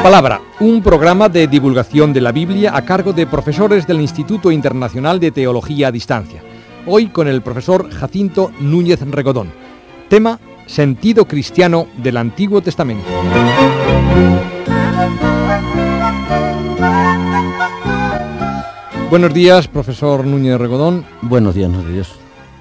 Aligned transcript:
La 0.00 0.04
Palabra, 0.04 0.40
un 0.60 0.82
programa 0.82 1.28
de 1.28 1.46
divulgación 1.46 2.14
de 2.14 2.22
la 2.22 2.32
Biblia 2.32 2.74
a 2.74 2.86
cargo 2.86 3.12
de 3.12 3.26
profesores 3.26 3.86
del 3.86 4.00
Instituto 4.00 4.50
Internacional 4.50 5.20
de 5.20 5.30
Teología 5.30 5.88
a 5.88 5.92
Distancia. 5.92 6.42
Hoy 6.86 7.08
con 7.08 7.28
el 7.28 7.42
profesor 7.42 7.90
Jacinto 7.90 8.50
Núñez 8.60 8.98
Regodón. 9.02 9.52
Tema, 10.08 10.40
sentido 10.64 11.26
cristiano 11.26 11.86
del 11.98 12.16
Antiguo 12.16 12.62
Testamento. 12.62 13.04
Buenos 19.10 19.34
días, 19.34 19.68
profesor 19.68 20.26
Núñez 20.26 20.58
Regodón. 20.58 21.04
Buenos 21.20 21.54
días, 21.54 21.68
no 21.68 21.82
Dios. 21.82 22.10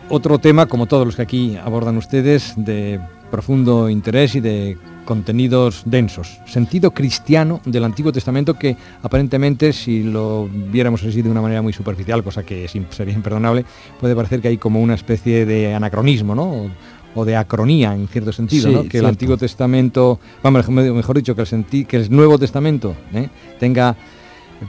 Otro 0.10 0.40
tema, 0.40 0.66
como 0.66 0.88
todos 0.88 1.06
los 1.06 1.16
que 1.16 1.22
aquí 1.22 1.56
abordan 1.56 1.96
ustedes, 1.96 2.54
de 2.58 3.00
profundo 3.32 3.90
interés 3.90 4.36
y 4.36 4.42
de 4.42 4.78
contenidos 5.10 5.82
densos. 5.86 6.40
Sentido 6.46 6.92
cristiano 6.92 7.62
del 7.66 7.84
Antiguo 7.84 8.12
Testamento 8.12 8.54
que 8.54 8.78
aparentemente, 9.02 9.74
si 9.74 10.04
lo 10.04 10.48
viéramos 10.48 11.04
así 11.04 11.24
de 11.24 11.32
una 11.32 11.42
manera 11.42 11.64
muy 11.64 11.74
superficial, 11.74 12.24
cosa 12.24 12.44
que 12.44 12.68
sería 12.68 13.16
imperdonable, 13.16 13.66
puede 14.00 14.16
parecer 14.16 14.40
que 14.40 14.50
hay 14.50 14.58
como 14.60 14.80
una 14.80 14.94
especie 14.94 15.48
de 15.48 15.74
anacronismo, 15.74 16.36
¿no? 16.36 16.70
O, 17.16 17.26
de 17.26 17.36
acronía 17.36 17.96
en 17.96 18.08
cierto 18.08 18.32
sentido, 18.32 18.70
¿no? 18.70 18.84
que 18.84 19.00
el 19.00 19.06
Antiguo 19.08 19.36
Testamento, 19.36 20.20
vamos, 20.44 20.70
mejor 20.70 21.18
dicho, 21.18 21.36
que 21.36 21.42
el, 21.42 21.88
que 21.88 21.98
el 21.98 22.16
Nuevo 22.16 22.38
Testamento 22.38 22.96
¿eh? 23.12 23.30
tenga 23.60 23.98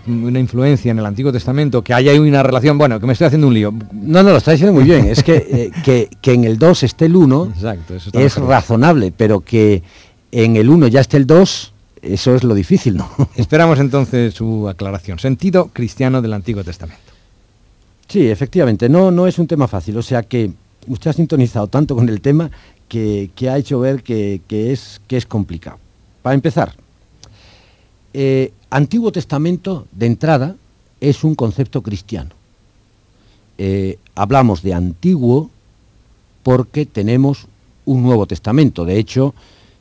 una 0.07 0.39
influencia 0.39 0.91
en 0.91 0.99
el 0.99 1.07
Antiguo 1.07 1.33
Testamento, 1.33 1.83
que 1.83 1.93
haya 1.93 2.19
una 2.19 2.43
relación, 2.43 2.79
bueno, 2.79 2.99
que 2.99 3.07
me 3.07 3.13
estoy 3.13 3.27
haciendo 3.27 3.47
un 3.47 3.55
lío. 3.55 3.73
No, 3.93 4.23
no, 4.23 4.31
lo 4.31 4.37
está 4.37 4.53
diciendo 4.53 4.73
muy 4.73 4.85
bien, 4.85 5.07
es 5.07 5.23
que, 5.23 5.71
eh, 5.85 6.09
que, 6.21 6.33
en 6.33 6.45
el 6.45 6.59
2 6.59 6.83
esté 6.83 7.07
el 7.07 7.17
1 7.17 7.53
es 8.15 8.37
razonable, 8.37 9.13
pero 9.15 9.41
que 9.41 9.83
en 10.33 10.57
el 10.57 10.69
1 10.69 10.89
ya 10.89 11.01
esté 11.01 11.17
el 11.17 11.27
2, 11.27 11.73
eso 12.03 12.35
es 12.35 12.45
lo 12.45 12.55
difícil, 12.55 12.97
¿no? 12.97 13.11
Esperamos 13.37 13.79
entonces 13.79 14.35
su 14.35 14.69
aclaración. 14.69 15.19
Sentido 15.19 15.71
cristiano 15.73 16.23
del 16.23 16.33
Antiguo 16.33 16.65
Testamento. 16.65 17.01
Sí, 18.09 18.29
efectivamente, 18.29 18.89
no, 18.89 19.11
no 19.11 19.27
es 19.27 19.39
un 19.39 19.47
tema 19.47 19.69
fácil, 19.69 19.97
o 19.97 20.03
sea 20.03 20.23
que 20.23 20.51
usted 20.89 21.11
ha 21.11 21.15
sintonizado 21.15 21.69
tanto 21.69 21.95
con 21.95 22.09
el 22.09 22.21
tema 22.21 22.51
que, 22.89 23.31
ha 23.49 23.57
hecho 23.57 23.79
ver 23.79 24.03
que, 24.03 24.41
es, 24.51 25.01
que 25.07 25.17
es 25.17 25.27
complicado. 25.27 25.79
Para 26.23 26.35
empezar, 26.35 26.75
eh, 28.13 28.53
Antiguo 28.69 29.13
Testamento, 29.13 29.87
de 29.93 30.07
entrada, 30.07 30.57
es 31.01 31.23
un 31.23 31.35
concepto 31.35 31.83
cristiano. 31.83 32.31
Eh, 33.59 33.99
hablamos 34.15 34.63
de 34.63 34.75
antiguo 34.75 35.51
porque 36.43 36.87
tenemos 36.87 37.47
un 37.85 38.03
Nuevo 38.03 38.27
Testamento. 38.27 38.85
De 38.85 38.99
hecho, 38.99 39.35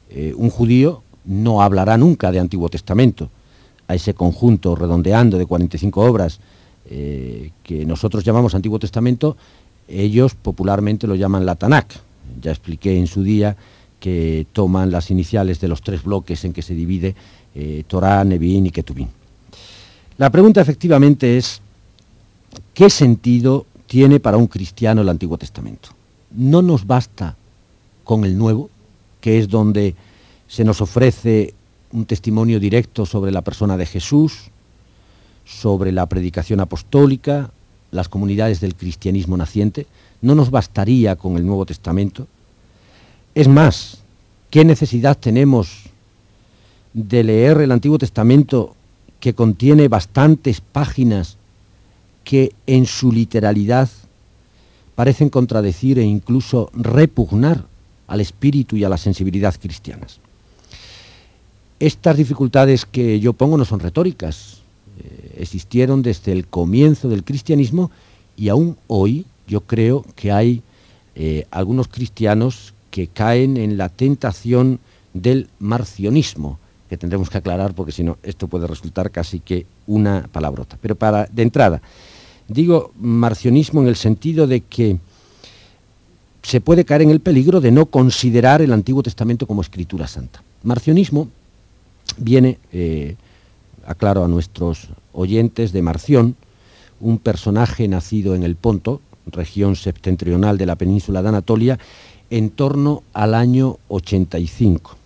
eh, 0.09 0.33
un 0.35 0.49
judío 0.49 1.03
no 1.25 1.61
hablará 1.61 1.97
nunca 1.97 2.31
de 2.31 2.39
Antiguo 2.39 2.69
Testamento. 2.69 3.29
A 3.87 3.95
ese 3.95 4.13
conjunto 4.13 4.75
redondeando 4.75 5.37
de 5.37 5.45
45 5.45 6.01
obras 6.01 6.39
que 6.87 7.85
nosotros 7.85 8.23
llamamos 8.23 8.55
Antiguo 8.55 8.79
Testamento, 8.79 9.37
ellos 9.87 10.33
popularmente 10.33 11.05
lo 11.05 11.13
llaman 11.13 11.45
la 11.45 11.55
Tanakh. 11.55 11.93
Ya 12.41 12.49
expliqué 12.51 12.97
en 12.97 13.05
su 13.05 13.21
día 13.21 13.55
que 13.99 14.47
toman 14.53 14.91
las 14.91 15.11
iniciales 15.11 15.59
de 15.59 15.67
los 15.67 15.81
tres 15.81 16.03
bloques 16.03 16.45
en 16.45 16.53
que 16.53 16.61
se 16.61 16.73
divide 16.73 17.15
eh, 17.55 17.83
Torah, 17.87 18.23
Nevi'im 18.23 18.65
y 18.65 18.71
Ketubim. 18.71 19.07
La 20.17 20.29
pregunta 20.29 20.61
efectivamente 20.61 21.37
es, 21.37 21.61
¿qué 22.73 22.89
sentido 22.89 23.65
tiene 23.87 24.19
para 24.19 24.37
un 24.37 24.47
cristiano 24.47 25.01
el 25.01 25.09
Antiguo 25.09 25.37
Testamento? 25.37 25.89
No 26.31 26.61
nos 26.61 26.85
basta 26.85 27.35
con 28.03 28.25
el 28.25 28.37
Nuevo, 28.37 28.69
que 29.21 29.39
es 29.39 29.49
donde 29.49 29.95
se 30.47 30.63
nos 30.63 30.81
ofrece 30.81 31.53
un 31.91 32.05
testimonio 32.05 32.59
directo 32.59 33.05
sobre 33.05 33.31
la 33.31 33.41
persona 33.41 33.77
de 33.77 33.85
Jesús, 33.85 34.49
sobre 35.45 35.91
la 35.91 36.05
predicación 36.05 36.59
apostólica, 36.59 37.51
las 37.91 38.09
comunidades 38.09 38.59
del 38.59 38.75
cristianismo 38.75 39.37
naciente. 39.37 39.87
No 40.21 40.35
nos 40.35 40.51
bastaría 40.51 41.15
con 41.15 41.37
el 41.37 41.45
Nuevo 41.45 41.65
Testamento. 41.65 42.27
Es 43.33 43.47
más, 43.47 43.99
¿qué 44.49 44.63
necesidad 44.65 45.17
tenemos 45.17 45.85
de 46.93 47.23
leer 47.23 47.61
el 47.61 47.71
Antiguo 47.71 47.97
Testamento 47.97 48.75
que 49.19 49.33
contiene 49.33 49.87
bastantes 49.87 50.61
páginas 50.61 51.37
que 52.23 52.53
en 52.67 52.85
su 52.85 53.11
literalidad 53.11 53.89
parecen 54.95 55.29
contradecir 55.29 55.97
e 55.99 56.03
incluso 56.03 56.69
repugnar 56.73 57.65
al 58.09 58.21
espíritu 58.21 58.75
y 58.75 58.83
a 58.83 58.89
la 58.89 58.97
sensibilidad 58.97 59.55
cristianas. 59.59 60.19
Estas 61.79 62.17
dificultades 62.17 62.85
que 62.85 63.19
yo 63.19 63.33
pongo 63.33 63.57
no 63.57 63.63
son 63.63 63.79
retóricas, 63.79 64.57
eh, 64.99 65.37
existieron 65.37 66.01
desde 66.01 66.33
el 66.33 66.47
comienzo 66.47 67.07
del 67.07 67.23
cristianismo 67.23 67.91
y 68.35 68.49
aún 68.49 68.75
hoy 68.87 69.25
yo 69.47 69.61
creo 69.61 70.05
que 70.15 70.31
hay 70.31 70.61
eh, 71.15 71.45
algunos 71.51 71.87
cristianos 71.87 72.73
que 72.91 73.07
caen 73.07 73.55
en 73.57 73.77
la 73.77 73.89
tentación 73.89 74.79
del 75.13 75.47
marcionismo, 75.59 76.59
que 76.89 76.97
tendremos 76.97 77.29
que 77.29 77.37
aclarar 77.37 77.73
porque 77.75 77.91
si 77.91 78.03
no 78.03 78.17
esto 78.23 78.47
puede 78.47 78.67
resultar 78.67 79.11
casi 79.11 79.39
que 79.39 79.65
una 79.85 80.27
palabrota. 80.31 80.77
Pero 80.81 80.95
para 80.95 81.27
de 81.27 81.43
entrada, 81.43 81.81
digo 82.47 82.91
marcionismo 82.99 83.81
en 83.81 83.87
el 83.87 83.95
sentido 83.95 84.47
de 84.47 84.61
que 84.61 84.97
se 86.43 86.61
puede 86.61 86.85
caer 86.85 87.01
en 87.01 87.09
el 87.09 87.19
peligro 87.19 87.61
de 87.61 87.71
no 87.71 87.87
considerar 87.87 88.61
el 88.61 88.73
Antiguo 88.73 89.03
Testamento 89.03 89.47
como 89.47 89.61
escritura 89.61 90.07
santa. 90.07 90.43
Marcionismo 90.63 91.27
viene, 92.17 92.57
eh, 92.71 93.15
aclaro 93.85 94.23
a 94.23 94.27
nuestros 94.27 94.87
oyentes, 95.13 95.71
de 95.71 95.81
Marción, 95.81 96.35
un 96.99 97.17
personaje 97.17 97.87
nacido 97.87 98.35
en 98.35 98.43
el 98.43 98.55
Ponto, 98.55 99.01
región 99.27 99.75
septentrional 99.75 100.57
de 100.57 100.65
la 100.65 100.75
península 100.75 101.21
de 101.21 101.29
Anatolia, 101.29 101.79
en 102.29 102.49
torno 102.49 103.03
al 103.13 103.33
año 103.33 103.77
85 103.87 104.99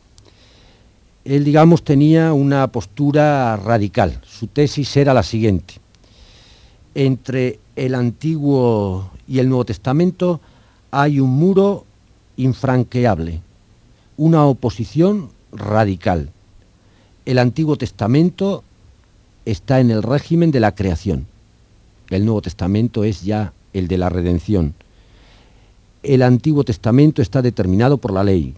él, 1.25 1.43
digamos, 1.43 1.83
tenía 1.83 2.33
una 2.33 2.67
postura 2.67 3.55
radical. 3.57 4.19
Su 4.25 4.47
tesis 4.47 4.95
era 4.97 5.13
la 5.13 5.23
siguiente. 5.23 5.75
Entre 6.95 7.59
el 7.75 7.95
Antiguo 7.95 9.09
y 9.27 9.39
el 9.39 9.47
Nuevo 9.47 9.65
Testamento 9.65 10.41
hay 10.93 11.19
un 11.19 11.31
muro 11.31 11.85
infranqueable, 12.37 13.41
una 14.15 14.45
oposición 14.45 15.29
radical. 15.51 16.29
El 17.25 17.39
Antiguo 17.39 17.77
Testamento 17.77 18.63
está 19.43 19.79
en 19.79 19.89
el 19.89 20.03
régimen 20.03 20.51
de 20.51 20.59
la 20.59 20.75
creación. 20.75 21.25
El 22.11 22.25
Nuevo 22.25 22.43
Testamento 22.43 23.03
es 23.03 23.23
ya 23.23 23.53
el 23.73 23.87
de 23.87 23.97
la 23.97 24.09
redención. 24.09 24.75
El 26.03 26.21
Antiguo 26.21 26.63
Testamento 26.63 27.23
está 27.23 27.41
determinado 27.41 27.97
por 27.97 28.13
la 28.13 28.23
ley. 28.23 28.53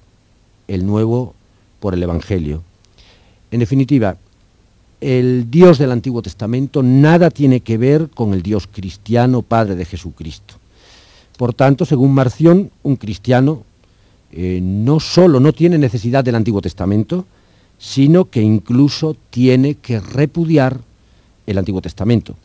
El 0.67 0.85
Nuevo 0.85 1.33
por 1.79 1.93
el 1.93 2.03
Evangelio. 2.03 2.63
En 3.49 3.61
definitiva, 3.61 4.17
el 4.99 5.49
Dios 5.49 5.77
del 5.77 5.93
Antiguo 5.93 6.21
Testamento 6.21 6.83
nada 6.83 7.29
tiene 7.29 7.61
que 7.61 7.77
ver 7.77 8.09
con 8.09 8.33
el 8.33 8.41
Dios 8.41 8.67
cristiano, 8.67 9.41
Padre 9.41 9.75
de 9.75 9.85
Jesucristo. 9.85 10.55
Por 11.37 11.53
tanto, 11.53 11.85
según 11.85 12.13
Marción, 12.13 12.71
un 12.83 12.95
cristiano 12.95 13.63
eh, 14.31 14.59
no 14.61 14.99
solo 14.99 15.39
no 15.39 15.53
tiene 15.53 15.77
necesidad 15.77 16.23
del 16.23 16.35
Antiguo 16.35 16.61
Testamento, 16.61 17.25
sino 17.77 18.25
que 18.25 18.41
incluso 18.41 19.15
tiene 19.29 19.75
que 19.75 19.99
repudiar 19.99 20.79
el 21.45 21.57
Antiguo 21.57 21.81
Testamento. 21.81 22.35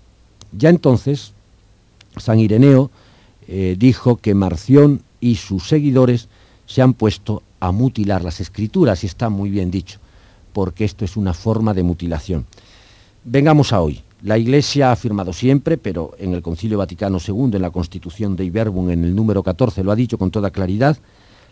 Ya 0.57 0.69
entonces, 0.69 1.33
San 2.17 2.41
Ireneo 2.41 2.91
eh, 3.49 3.77
dijo 3.79 4.17
que 4.17 4.35
Marción 4.35 5.03
y 5.21 5.37
sus 5.37 5.69
seguidores 5.69 6.29
se 6.67 6.83
han 6.83 6.95
puesto 6.95 7.43
a 7.61 7.73
mutilar 7.73 8.25
las 8.25 8.41
escrituras, 8.41 9.03
y 9.03 9.07
está 9.07 9.29
muy 9.29 9.51
bien 9.51 9.71
dicho, 9.71 9.99
porque 10.53 10.85
esto 10.85 11.05
es 11.05 11.17
una 11.17 11.35
forma 11.35 11.75
de 11.75 11.83
mutilación. 11.83 12.47
Vengamos 13.25 13.73
a 13.73 13.81
hoy. 13.81 14.03
La 14.23 14.37
Iglesia 14.37 14.89
ha 14.89 14.93
afirmado 14.93 15.33
siempre, 15.33 15.79
pero 15.79 16.13
en 16.19 16.35
el 16.35 16.43
Concilio 16.43 16.77
Vaticano 16.77 17.19
II, 17.27 17.51
en 17.55 17.63
la 17.63 17.71
Constitución 17.71 18.37
de 18.37 18.45
Iberbum, 18.45 18.91
en 18.91 19.05
el 19.05 19.15
número 19.15 19.43
14, 19.43 19.83
lo 19.83 19.93
ha 19.93 19.97
dicho 19.97 20.19
con 20.19 20.31
toda 20.31 20.51
claridad, 20.51 20.99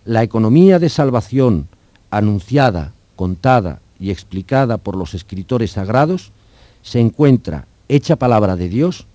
la 0.05 0.23
economía 0.23 0.79
de 0.79 0.91
salvación 0.91 1.69
anunciada, 2.11 2.93
contada 3.17 3.81
y 3.99 4.11
explicada 4.11 4.77
por 4.77 4.97
los 4.97 5.15
escritores 5.15 5.73
sagrados 5.73 6.31
se 6.83 7.01
encuentra 7.01 7.67
hecha 7.89 8.17
palabra 8.17 8.57
de 8.57 8.69
Dios 8.69 9.07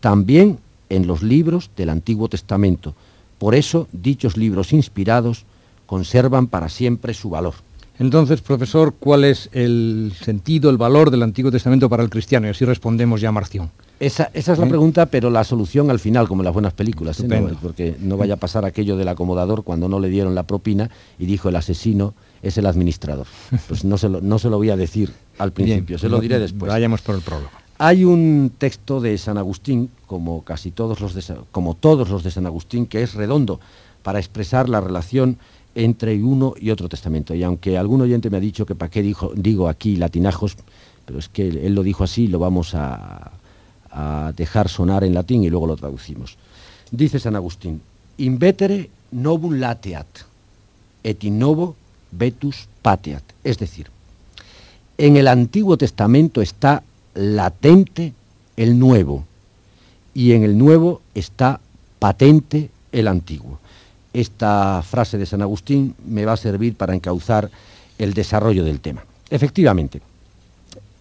también 0.00 0.58
en 0.88 1.06
los 1.06 1.22
libros 1.22 1.70
del 1.76 1.90
Antiguo 1.90 2.28
Testamento. 2.28 2.94
Por 3.38 3.54
eso 3.54 3.88
dichos 3.92 4.36
libros 4.36 4.72
inspirados 4.72 5.44
conservan 5.86 6.46
para 6.46 6.68
siempre 6.68 7.14
su 7.14 7.30
valor. 7.30 7.54
Entonces, 8.00 8.40
profesor, 8.40 8.94
¿cuál 8.98 9.24
es 9.24 9.50
el 9.52 10.14
sentido, 10.18 10.70
el 10.70 10.78
valor 10.78 11.10
del 11.10 11.22
Antiguo 11.22 11.52
Testamento 11.52 11.90
para 11.90 12.02
el 12.02 12.08
cristiano? 12.08 12.46
Y 12.46 12.50
así 12.50 12.64
respondemos 12.64 13.20
ya 13.20 13.28
a 13.28 13.32
Marción. 13.32 13.70
Esa, 14.00 14.30
es 14.32 14.48
la 14.48 14.54
¿Eh? 14.54 14.68
pregunta, 14.70 15.04
pero 15.04 15.28
la 15.28 15.44
solución 15.44 15.90
al 15.90 16.00
final, 16.00 16.26
como 16.26 16.40
en 16.40 16.46
las 16.46 16.54
buenas 16.54 16.72
películas, 16.72 17.20
¿eh? 17.20 17.28
porque 17.60 17.96
no 18.00 18.16
vaya 18.16 18.34
a 18.34 18.36
pasar 18.38 18.64
aquello 18.64 18.96
del 18.96 19.06
acomodador 19.06 19.64
cuando 19.64 19.86
no 19.86 20.00
le 20.00 20.08
dieron 20.08 20.34
la 20.34 20.44
propina 20.44 20.88
y 21.18 21.26
dijo 21.26 21.50
el 21.50 21.56
asesino 21.56 22.14
es 22.42 22.56
el 22.56 22.64
administrador. 22.64 23.26
Pues 23.68 23.84
no 23.84 23.98
se 23.98 24.08
lo, 24.08 24.22
no 24.22 24.38
se 24.38 24.48
lo 24.48 24.56
voy 24.56 24.70
a 24.70 24.78
decir 24.78 25.12
al 25.36 25.52
principio, 25.52 25.98
se 25.98 26.08
lo 26.08 26.20
diré 26.20 26.38
después. 26.38 26.72
Vayamos 26.72 27.02
por 27.02 27.16
el 27.16 27.20
prólogo. 27.20 27.50
Hay 27.76 28.04
un 28.04 28.50
texto 28.56 29.02
de 29.02 29.18
San 29.18 29.36
Agustín, 29.36 29.90
como 30.06 30.42
casi 30.42 30.70
todos 30.70 31.00
los 31.00 31.12
de, 31.12 31.22
como 31.52 31.74
todos 31.74 32.08
los 32.08 32.24
de 32.24 32.30
San 32.30 32.46
Agustín, 32.46 32.86
que 32.86 33.02
es 33.02 33.12
redondo 33.12 33.60
para 34.02 34.18
expresar 34.18 34.70
la 34.70 34.80
relación 34.80 35.36
entre 35.74 36.22
uno 36.22 36.54
y 36.58 36.70
otro 36.70 36.88
testamento. 36.88 37.34
Y 37.34 37.42
aunque 37.42 37.78
algún 37.78 38.00
oyente 38.00 38.30
me 38.30 38.36
ha 38.36 38.40
dicho 38.40 38.66
que 38.66 38.74
para 38.74 38.90
qué 38.90 39.02
dijo, 39.02 39.32
digo 39.34 39.68
aquí 39.68 39.96
latinajos, 39.96 40.56
pero 41.04 41.18
es 41.18 41.28
que 41.28 41.48
él 41.48 41.74
lo 41.74 41.82
dijo 41.82 42.04
así, 42.04 42.26
lo 42.26 42.38
vamos 42.38 42.74
a, 42.74 43.32
a 43.90 44.32
dejar 44.36 44.68
sonar 44.68 45.04
en 45.04 45.14
latín 45.14 45.44
y 45.44 45.50
luego 45.50 45.66
lo 45.66 45.76
traducimos. 45.76 46.36
Dice 46.90 47.18
San 47.18 47.36
Agustín, 47.36 47.80
invetere 48.18 48.90
novum 49.12 49.54
lateat, 49.58 50.06
et 51.02 51.24
in 51.24 51.38
novo 51.38 51.76
vetus 52.10 52.68
pateat. 52.82 53.22
Es 53.44 53.58
decir, 53.58 53.88
en 54.98 55.16
el 55.16 55.28
Antiguo 55.28 55.76
Testamento 55.76 56.42
está 56.42 56.82
latente 57.14 58.12
el 58.56 58.78
nuevo 58.78 59.24
y 60.14 60.32
en 60.32 60.42
el 60.42 60.58
nuevo 60.58 61.00
está 61.14 61.60
patente 61.98 62.70
el 62.92 63.08
antiguo. 63.08 63.59
Esta 64.12 64.82
frase 64.82 65.18
de 65.18 65.26
San 65.26 65.42
Agustín 65.42 65.94
me 66.06 66.24
va 66.24 66.32
a 66.32 66.36
servir 66.36 66.74
para 66.74 66.94
encauzar 66.94 67.50
el 67.98 68.14
desarrollo 68.14 68.64
del 68.64 68.80
tema. 68.80 69.04
Efectivamente, 69.28 70.00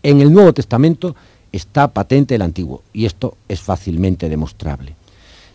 en 0.03 0.21
el 0.21 0.31
Nuevo 0.31 0.53
Testamento 0.53 1.15
está 1.51 1.87
patente 1.87 2.35
el 2.35 2.41
antiguo 2.41 2.83
y 2.93 3.05
esto 3.05 3.35
es 3.47 3.61
fácilmente 3.61 4.29
demostrable. 4.29 4.95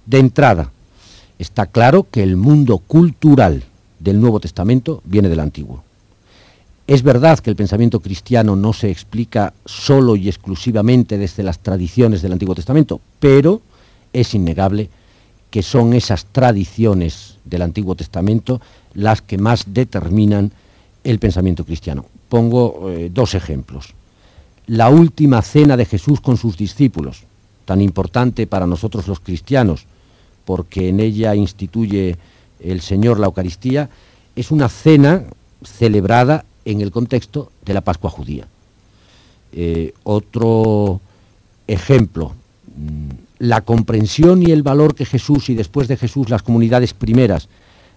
De 0.07 0.19
entrada, 0.19 0.71
está 1.39 1.67
claro 1.67 2.07
que 2.11 2.23
el 2.23 2.37
mundo 2.37 2.79
cultural 2.79 3.63
del 4.01 4.21
Nuevo 4.21 4.41
Testamento 4.41 5.01
viene 5.05 5.29
del 5.29 5.41
antiguo. 5.41 5.83
Es 6.87 7.03
verdad 7.03 7.39
que 7.39 7.49
el 7.49 7.57
pensamiento 7.57 8.01
cristiano 8.01 8.57
no 8.57 8.75
se 8.75 8.91
explica 8.91 9.55
solo 9.65 10.17
y 10.17 10.29
exclusivamente 10.29 11.17
desde 11.17 11.43
las 11.43 11.61
tradiciones 11.61 12.21
del 12.21 12.33
Antiguo 12.33 12.55
Testamento, 12.55 13.01
pero 13.21 13.63
es 14.13 14.35
innegable 14.35 14.91
que 15.51 15.63
son 15.63 15.95
esas 15.95 16.27
tradiciones 16.27 17.34
del 17.45 17.63
Antiguo 17.63 17.95
Testamento 17.95 18.61
las 18.95 19.23
que 19.23 19.39
más 19.39 19.65
determinan 19.69 20.53
el 21.03 21.19
pensamiento 21.19 21.65
cristiano. 21.65 22.07
Pongo 22.29 22.91
eh, 22.91 23.11
dos 23.13 23.35
ejemplos. 23.35 23.95
La 24.67 24.89
última 24.89 25.43
cena 25.43 25.77
de 25.77 25.85
Jesús 25.85 26.21
con 26.21 26.37
sus 26.37 26.57
discípulos, 26.57 27.25
tan 27.67 27.81
importante 27.81 28.47
para 28.47 28.67
nosotros 28.67 29.07
los 29.07 29.21
cristianos, 29.21 29.85
porque 30.45 30.89
en 30.89 31.01
ella 31.01 31.35
instituye 31.35 32.17
el 32.61 32.81
Señor 32.81 33.21
la 33.21 33.27
Eucaristía, 33.27 33.91
es 34.37 34.51
una 34.51 34.69
cena 34.69 35.25
celebrada 35.63 36.45
en 36.65 36.81
el 36.81 36.91
contexto 36.91 37.53
de 37.65 37.75
la 37.75 37.83
Pascua 37.83 38.11
judía. 38.11 38.47
Eh, 39.53 39.93
otro 40.03 41.01
ejemplo, 41.67 42.33
mm, 42.77 43.24
la 43.39 43.63
comprensión 43.63 44.43
y 44.43 44.53
el 44.53 44.63
valor 44.63 44.95
que 44.95 45.05
Jesús 45.05 45.49
y 45.49 45.55
después 45.55 45.89
de 45.89 45.97
Jesús 45.97 46.31
las 46.31 46.43
comunidades 46.43 46.95
primeras 46.95 47.49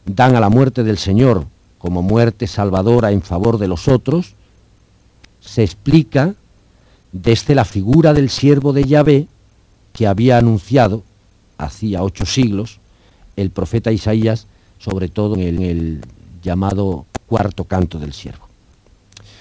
dan 0.05 0.35
a 0.35 0.39
la 0.39 0.49
muerte 0.49 0.83
del 0.83 0.97
Señor 0.97 1.45
como 1.77 2.01
muerte 2.01 2.47
salvadora 2.47 3.11
en 3.11 3.21
favor 3.21 3.57
de 3.57 3.67
los 3.67 3.87
otros, 3.87 4.33
se 5.41 5.63
explica 5.63 6.33
desde 7.11 7.55
la 7.55 7.65
figura 7.65 8.13
del 8.13 8.29
siervo 8.29 8.73
de 8.73 8.83
Yahvé 8.83 9.27
que 9.93 10.07
había 10.07 10.37
anunciado 10.37 11.03
hacía 11.57 12.03
ocho 12.03 12.25
siglos 12.25 12.79
el 13.35 13.51
profeta 13.51 13.91
Isaías, 13.91 14.47
sobre 14.79 15.07
todo 15.09 15.35
en 15.35 15.61
el 15.61 16.01
llamado 16.41 17.05
cuarto 17.27 17.65
canto 17.65 17.99
del 17.99 18.13
siervo. 18.13 18.45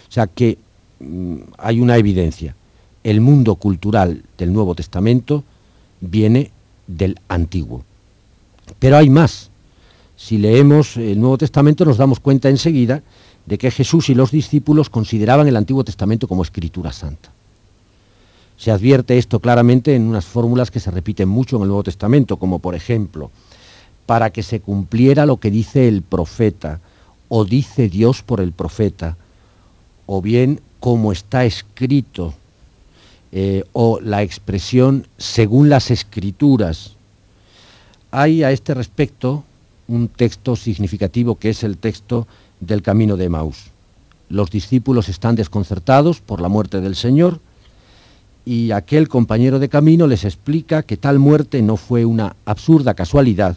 O 0.09 0.13
sea 0.13 0.27
que 0.27 0.59
mm, 1.01 1.37
hay 1.59 1.81
una 1.81 1.97
evidencia. 1.97 2.55
El 3.03 3.21
mundo 3.21 3.55
cultural 3.55 4.23
del 4.37 4.53
Nuevo 4.53 4.75
Testamento 4.75 5.45
viene 6.07 6.51
del 6.87 7.19
Antiguo. 7.29 7.85
Pero 8.79 8.97
hay 8.97 9.11
más. 9.11 9.51
Si 10.17 10.39
leemos 10.39 10.97
el 10.97 11.21
Nuevo 11.21 11.39
Testamento 11.39 11.85
nos 11.85 11.99
damos 11.99 12.21
cuenta 12.21 12.49
enseguida 12.49 13.03
de 13.45 13.59
que 13.59 13.71
Jesús 13.71 14.09
y 14.09 14.15
los 14.15 14.31
discípulos 14.31 14.91
consideraban 14.91 15.47
el 15.47 15.57
Antiguo 15.57 15.85
Testamento 15.85 16.27
como 16.27 16.43
escritura 16.43 16.93
santa. 16.93 17.31
Se 18.57 18.71
advierte 18.71 19.19
esto 19.19 19.41
claramente 19.41 19.95
en 19.95 20.03
unas 20.03 20.25
fórmulas 20.25 20.71
que 20.71 20.81
se 20.81 20.91
repiten 20.91 21.29
mucho 21.29 21.57
en 21.57 21.63
el 21.63 21.69
Nuevo 21.69 21.85
Testamento, 21.85 22.39
como 22.39 22.59
por 22.59 22.75
ejemplo, 22.75 23.31
para 24.07 24.31
que 24.31 24.43
se 24.43 24.61
cumpliera 24.61 25.27
lo 25.27 25.37
que 25.37 25.51
dice 25.51 25.89
el 25.89 26.03
profeta, 26.03 26.81
o 27.29 27.45
dice 27.45 27.89
Dios 27.89 28.23
por 28.23 28.41
el 28.41 28.53
profeta, 28.53 29.17
o 30.07 30.23
bien 30.23 30.61
como 30.81 31.13
está 31.13 31.45
escrito, 31.45 32.35
eh, 33.33 33.65
o 33.73 34.01
la 34.01 34.23
expresión 34.23 35.07
según 35.19 35.69
las 35.69 35.91
escrituras. 35.91 36.93
Hay 38.11 38.43
a 38.43 38.53
este 38.53 38.75
respecto 38.75 39.45
un 39.89 40.09
texto 40.09 40.57
significativo 40.57 41.37
que 41.37 41.51
es 41.51 41.63
el 41.63 41.77
texto 41.77 42.27
del 42.61 42.83
camino 42.83 43.17
de 43.17 43.29
Maús. 43.29 43.71
Los 44.29 44.51
discípulos 44.51 45.09
están 45.09 45.37
desconcertados 45.37 46.21
por 46.21 46.41
la 46.41 46.49
muerte 46.49 46.81
del 46.81 46.97
Señor 46.97 47.41
y 48.45 48.71
aquel 48.71 49.09
compañero 49.09 49.59
de 49.59 49.69
camino 49.69 50.07
les 50.07 50.25
explica 50.25 50.83
que 50.83 50.97
tal 50.97 51.19
muerte 51.19 51.63
no 51.63 51.77
fue 51.77 52.05
una 52.05 52.37
absurda 52.45 52.95
casualidad, 52.95 53.57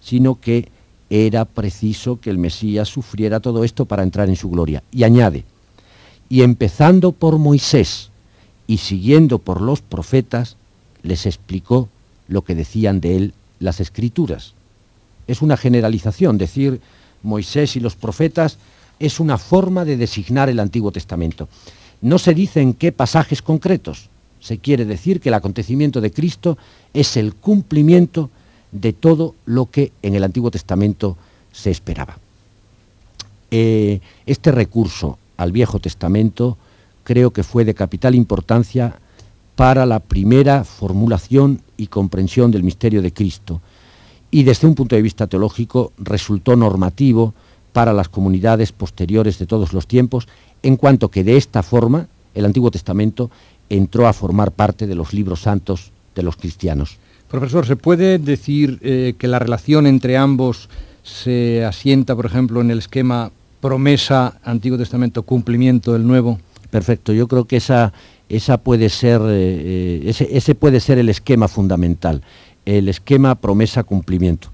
sino 0.00 0.40
que 0.40 0.68
era 1.10 1.44
preciso 1.44 2.18
que 2.18 2.30
el 2.30 2.38
Mesías 2.38 2.88
sufriera 2.88 3.40
todo 3.40 3.64
esto 3.64 3.84
para 3.84 4.02
entrar 4.02 4.28
en 4.30 4.36
su 4.36 4.48
gloria. 4.48 4.82
Y 4.90 5.04
añade, 5.04 5.44
y 6.30 6.42
empezando 6.42 7.12
por 7.12 7.38
Moisés 7.38 8.11
y 8.72 8.78
siguiendo 8.78 9.38
por 9.38 9.60
los 9.60 9.82
profetas, 9.82 10.56
les 11.02 11.26
explicó 11.26 11.90
lo 12.26 12.40
que 12.40 12.54
decían 12.54 13.02
de 13.02 13.16
él 13.16 13.34
las 13.60 13.80
escrituras. 13.80 14.54
Es 15.26 15.42
una 15.42 15.58
generalización, 15.58 16.38
decir 16.38 16.80
Moisés 17.22 17.76
y 17.76 17.80
los 17.80 17.96
profetas 17.96 18.56
es 18.98 19.20
una 19.20 19.36
forma 19.36 19.84
de 19.84 19.98
designar 19.98 20.48
el 20.48 20.58
Antiguo 20.58 20.90
Testamento. 20.90 21.50
No 22.00 22.18
se 22.18 22.32
dice 22.32 22.62
en 22.62 22.72
qué 22.72 22.92
pasajes 22.92 23.42
concretos, 23.42 24.08
se 24.40 24.56
quiere 24.56 24.86
decir 24.86 25.20
que 25.20 25.28
el 25.28 25.34
acontecimiento 25.34 26.00
de 26.00 26.10
Cristo 26.10 26.56
es 26.94 27.18
el 27.18 27.34
cumplimiento 27.34 28.30
de 28.70 28.94
todo 28.94 29.34
lo 29.44 29.66
que 29.66 29.92
en 30.00 30.14
el 30.14 30.24
Antiguo 30.24 30.50
Testamento 30.50 31.18
se 31.52 31.70
esperaba. 31.70 32.16
Eh, 33.50 34.00
este 34.24 34.50
recurso 34.50 35.18
al 35.36 35.52
Viejo 35.52 35.78
Testamento 35.78 36.56
creo 37.04 37.30
que 37.30 37.42
fue 37.42 37.64
de 37.64 37.74
capital 37.74 38.14
importancia 38.14 38.94
para 39.56 39.86
la 39.86 40.00
primera 40.00 40.64
formulación 40.64 41.60
y 41.76 41.88
comprensión 41.88 42.50
del 42.50 42.62
misterio 42.62 43.02
de 43.02 43.12
Cristo 43.12 43.60
y 44.32 44.42
desde 44.44 44.66
un 44.66 44.74
punto 44.74 44.96
de 44.96 45.02
vista 45.02 45.28
teológico 45.28 45.92
resultó 45.98 46.56
normativo 46.56 47.34
para 47.72 47.92
las 47.92 48.08
comunidades 48.08 48.72
posteriores 48.72 49.38
de 49.38 49.46
todos 49.46 49.72
los 49.72 49.86
tiempos, 49.86 50.26
en 50.62 50.76
cuanto 50.76 51.10
que 51.10 51.22
de 51.22 51.36
esta 51.36 51.62
forma 51.62 52.08
el 52.34 52.46
Antiguo 52.46 52.70
Testamento 52.70 53.30
entró 53.68 54.08
a 54.08 54.12
formar 54.12 54.50
parte 54.50 54.86
de 54.86 54.94
los 54.94 55.12
libros 55.12 55.42
santos 55.42 55.92
de 56.14 56.22
los 56.22 56.36
cristianos. 56.36 56.98
Profesor, 57.28 57.66
¿se 57.66 57.76
puede 57.76 58.18
decir 58.18 58.78
eh, 58.82 59.14
que 59.18 59.28
la 59.28 59.38
relación 59.38 59.86
entre 59.86 60.16
ambos 60.16 60.68
se 61.02 61.64
asienta, 61.64 62.16
por 62.16 62.26
ejemplo, 62.26 62.60
en 62.60 62.70
el 62.70 62.78
esquema 62.78 63.30
promesa, 63.60 64.38
Antiguo 64.44 64.78
Testamento, 64.78 65.22
cumplimiento 65.22 65.92
del 65.92 66.06
Nuevo? 66.06 66.38
Perfecto, 66.72 67.12
yo 67.12 67.28
creo 67.28 67.44
que 67.44 67.58
esa, 67.58 67.92
esa 68.30 68.56
puede 68.56 68.88
ser, 68.88 69.20
eh, 69.26 70.04
ese, 70.06 70.26
ese 70.34 70.54
puede 70.54 70.80
ser 70.80 70.96
el 70.96 71.10
esquema 71.10 71.46
fundamental, 71.48 72.22
el 72.64 72.88
esquema 72.88 73.34
promesa-cumplimiento. 73.34 74.48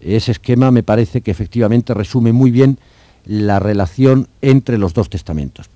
Ese 0.00 0.32
esquema 0.32 0.72
me 0.72 0.82
parece 0.82 1.20
que 1.20 1.30
efectivamente 1.30 1.94
resume 1.94 2.32
muy 2.32 2.50
bien 2.50 2.76
la 3.24 3.60
relación 3.60 4.26
entre 4.42 4.78
los 4.78 4.94
dos 4.94 5.08
testamentos. 5.10 5.66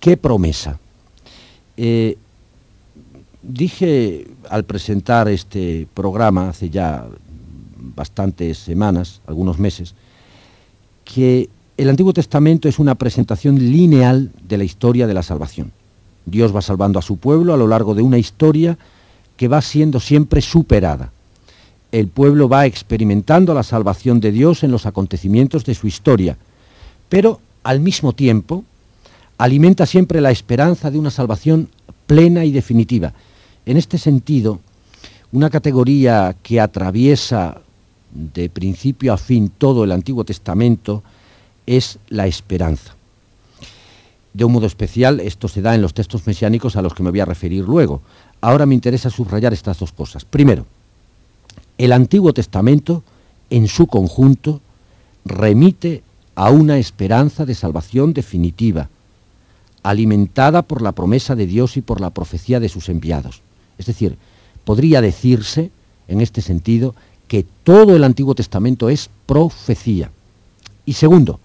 ¿Qué 0.00 0.16
promesa? 0.16 0.78
Eh, 1.76 2.16
dije 3.42 4.28
al 4.48 4.64
presentar 4.64 5.28
este 5.28 5.86
programa 5.92 6.48
hace 6.48 6.70
ya 6.70 7.06
bastantes 7.76 8.56
semanas, 8.56 9.20
algunos 9.26 9.58
meses, 9.58 9.94
que 11.04 11.50
el 11.82 11.90
Antiguo 11.90 12.12
Testamento 12.12 12.68
es 12.68 12.78
una 12.78 12.94
presentación 12.94 13.58
lineal 13.58 14.30
de 14.48 14.56
la 14.56 14.62
historia 14.62 15.08
de 15.08 15.14
la 15.14 15.24
salvación. 15.24 15.72
Dios 16.26 16.54
va 16.54 16.62
salvando 16.62 17.00
a 17.00 17.02
su 17.02 17.16
pueblo 17.16 17.52
a 17.52 17.56
lo 17.56 17.66
largo 17.66 17.96
de 17.96 18.02
una 18.02 18.18
historia 18.18 18.78
que 19.36 19.48
va 19.48 19.60
siendo 19.60 19.98
siempre 19.98 20.40
superada. 20.42 21.10
El 21.90 22.06
pueblo 22.06 22.48
va 22.48 22.66
experimentando 22.66 23.52
la 23.52 23.64
salvación 23.64 24.20
de 24.20 24.30
Dios 24.30 24.62
en 24.62 24.70
los 24.70 24.86
acontecimientos 24.86 25.64
de 25.64 25.74
su 25.74 25.88
historia, 25.88 26.36
pero 27.08 27.40
al 27.64 27.80
mismo 27.80 28.12
tiempo 28.12 28.64
alimenta 29.36 29.84
siempre 29.84 30.20
la 30.20 30.30
esperanza 30.30 30.88
de 30.88 31.00
una 31.00 31.10
salvación 31.10 31.68
plena 32.06 32.44
y 32.44 32.52
definitiva. 32.52 33.12
En 33.66 33.76
este 33.76 33.98
sentido, 33.98 34.60
una 35.32 35.50
categoría 35.50 36.36
que 36.44 36.60
atraviesa 36.60 37.60
de 38.12 38.48
principio 38.48 39.12
a 39.12 39.16
fin 39.16 39.50
todo 39.58 39.82
el 39.82 39.90
Antiguo 39.90 40.24
Testamento 40.24 41.02
es 41.66 41.98
la 42.08 42.26
esperanza. 42.26 42.94
De 44.34 44.44
un 44.44 44.52
modo 44.52 44.66
especial, 44.66 45.20
esto 45.20 45.48
se 45.48 45.60
da 45.60 45.74
en 45.74 45.82
los 45.82 45.94
textos 45.94 46.26
mesiánicos 46.26 46.76
a 46.76 46.82
los 46.82 46.94
que 46.94 47.02
me 47.02 47.10
voy 47.10 47.20
a 47.20 47.26
referir 47.26 47.64
luego. 47.64 48.00
Ahora 48.40 48.66
me 48.66 48.74
interesa 48.74 49.10
subrayar 49.10 49.52
estas 49.52 49.78
dos 49.78 49.92
cosas. 49.92 50.24
Primero, 50.24 50.66
el 51.76 51.92
Antiguo 51.92 52.32
Testamento, 52.32 53.02
en 53.50 53.68
su 53.68 53.86
conjunto, 53.86 54.60
remite 55.24 56.02
a 56.34 56.50
una 56.50 56.78
esperanza 56.78 57.44
de 57.44 57.54
salvación 57.54 58.14
definitiva, 58.14 58.88
alimentada 59.82 60.62
por 60.62 60.80
la 60.80 60.92
promesa 60.92 61.34
de 61.36 61.46
Dios 61.46 61.76
y 61.76 61.82
por 61.82 62.00
la 62.00 62.10
profecía 62.10 62.58
de 62.60 62.68
sus 62.68 62.88
enviados. 62.88 63.42
Es 63.78 63.86
decir, 63.86 64.16
podría 64.64 65.00
decirse, 65.00 65.70
en 66.08 66.20
este 66.20 66.40
sentido, 66.40 66.94
que 67.28 67.44
todo 67.64 67.96
el 67.96 68.04
Antiguo 68.04 68.34
Testamento 68.34 68.88
es 68.88 69.10
profecía. 69.26 70.10
Y 70.86 70.94
segundo, 70.94 71.40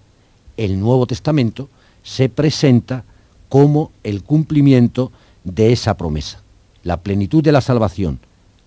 el 0.58 0.78
Nuevo 0.78 1.06
Testamento 1.06 1.70
se 2.02 2.28
presenta 2.28 3.04
como 3.48 3.92
el 4.04 4.22
cumplimiento 4.22 5.10
de 5.44 5.72
esa 5.72 5.96
promesa. 5.96 6.42
La 6.82 6.98
plenitud 6.98 7.42
de 7.42 7.52
la 7.52 7.62
salvación, 7.62 8.18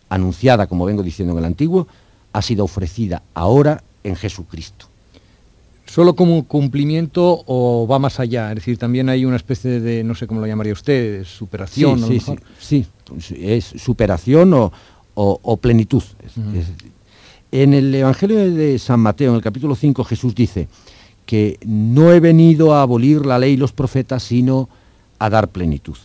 anunciada, 0.09 0.65
como 0.67 0.85
vengo 0.85 1.03
diciendo 1.03 1.33
en 1.33 1.39
el 1.39 1.45
Antiguo, 1.45 1.87
ha 2.33 2.41
sido 2.41 2.63
ofrecida 2.63 3.21
ahora 3.35 3.83
en 4.03 4.15
Jesucristo. 4.15 4.87
¿Solo 5.85 6.15
como 6.15 6.45
cumplimiento 6.45 7.43
o 7.45 7.85
va 7.85 7.99
más 7.99 8.19
allá? 8.19 8.49
Es 8.49 8.55
decir, 8.55 8.77
también 8.77 9.09
hay 9.09 9.25
una 9.25 9.35
especie 9.35 9.81
de, 9.81 10.03
no 10.05 10.15
sé 10.15 10.25
cómo 10.25 10.39
lo 10.39 10.47
llamaría 10.47 10.71
usted, 10.71 11.25
superación. 11.25 11.99
Sí, 12.07 12.19
sí, 12.21 12.35
sí, 12.59 12.85
sí, 13.19 13.35
es 13.37 13.65
superación 13.65 14.53
o, 14.53 15.57
plenitud. 15.57 16.03
en 17.51 17.73
el 17.73 17.93
Evangelio 17.93 18.37
de 18.37 18.79
San 18.79 19.01
Mateo, 19.01 19.31
en 19.31 19.35
el 19.35 19.41
capítulo 19.41 19.75
5, 19.75 20.05
Jesús 20.05 20.33
dice 20.33 20.69
que 21.31 21.57
no 21.65 22.11
he 22.11 22.19
venido 22.19 22.73
a 22.73 22.81
abolir 22.81 23.25
la 23.25 23.39
ley 23.39 23.53
y 23.53 23.55
los 23.55 23.71
profetas, 23.71 24.21
sino 24.21 24.67
a 25.17 25.29
dar 25.29 25.47
plenitud. 25.47 25.95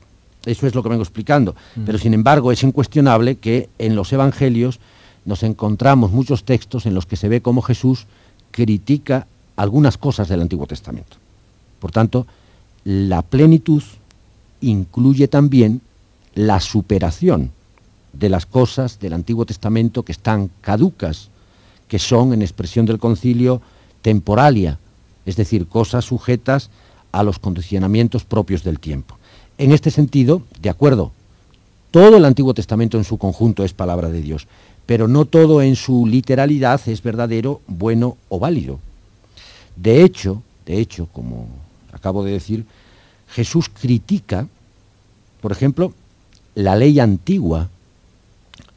Eso 0.45 0.69
es 0.69 0.77
lo 0.77 0.85
que 0.85 0.89
vengo 0.89 1.03
explicando. 1.03 1.57
Pero 1.85 1.99
sin 1.99 2.15
embargo 2.15 2.53
es 2.53 2.63
incuestionable 2.63 3.35
que 3.35 3.69
en 3.79 3.97
los 3.97 4.13
Evangelios 4.13 4.79
nos 5.25 5.43
encontramos 5.43 6.13
muchos 6.13 6.45
textos 6.45 6.87
en 6.87 6.95
los 6.95 7.07
que 7.07 7.17
se 7.17 7.29
ve 7.29 7.41
cómo 7.41 7.61
Jesús 7.61 8.07
critica 8.53 9.27
algunas 9.57 9.99
cosas 9.99 10.29
del 10.29 10.43
Antiguo 10.43 10.69
Testamento. 10.69 11.17
Por 11.81 11.91
tanto, 11.91 12.29
la 12.85 13.23
plenitud 13.23 13.83
incluye 14.61 15.27
también 15.27 15.81
la 16.37 16.61
superación 16.61 17.51
de 18.13 18.29
las 18.29 18.47
cosas 18.47 19.01
del 19.01 19.13
Antiguo 19.13 19.45
Testamento 19.45 20.05
que 20.05 20.13
están 20.13 20.51
caducas, 20.61 21.31
que 21.89 21.99
son, 21.99 22.33
en 22.33 22.43
expresión 22.43 22.87
del 22.87 23.01
concilio, 23.01 23.61
temporalia, 24.03 24.79
es 25.27 25.37
decir, 25.37 25.67
cosas 25.67 26.05
sujetas 26.05 26.71
a 27.13 27.23
los 27.23 27.39
condicionamientos 27.39 28.25
propios 28.25 28.65
del 28.65 28.81
tiempo. 28.81 29.19
En 29.59 29.73
este 29.73 29.91
sentido, 29.91 30.43
de 30.61 30.71
acuerdo, 30.71 31.13
todo 31.91 32.17
el 32.17 32.25
Antiguo 32.25 32.55
Testamento 32.55 32.97
en 32.97 33.05
su 33.05 33.19
conjunto 33.19 33.65
es 33.65 33.73
palabra 33.73 34.09
de 34.09 34.23
Dios, 34.23 34.47
pero 34.87 35.09
no 35.09 35.25
todo 35.25 35.63
en 35.63 35.77
su 35.77 36.07
literalidad 36.07 36.81
es 36.87 37.03
verdadero, 37.03 37.61
bueno 37.67 38.17
o 38.29 38.39
válido. 38.39 38.79
De 39.75 40.03
hecho, 40.03 40.43
de 40.65 40.79
hecho, 40.79 41.09
como 41.13 41.49
acabo 41.93 42.25
de 42.25 42.33
decir, 42.33 42.67
Jesús 43.29 43.69
critica, 43.69 44.47
por 45.41 45.53
ejemplo, 45.53 45.93
la 46.55 46.77
ley 46.77 47.01
antigua 47.01 47.69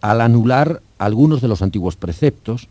al 0.01 0.21
anular 0.21 0.81
algunos 0.97 1.41
de 1.41 1.47
los 1.47 1.61
antiguos 1.61 1.95
preceptos 1.95 2.67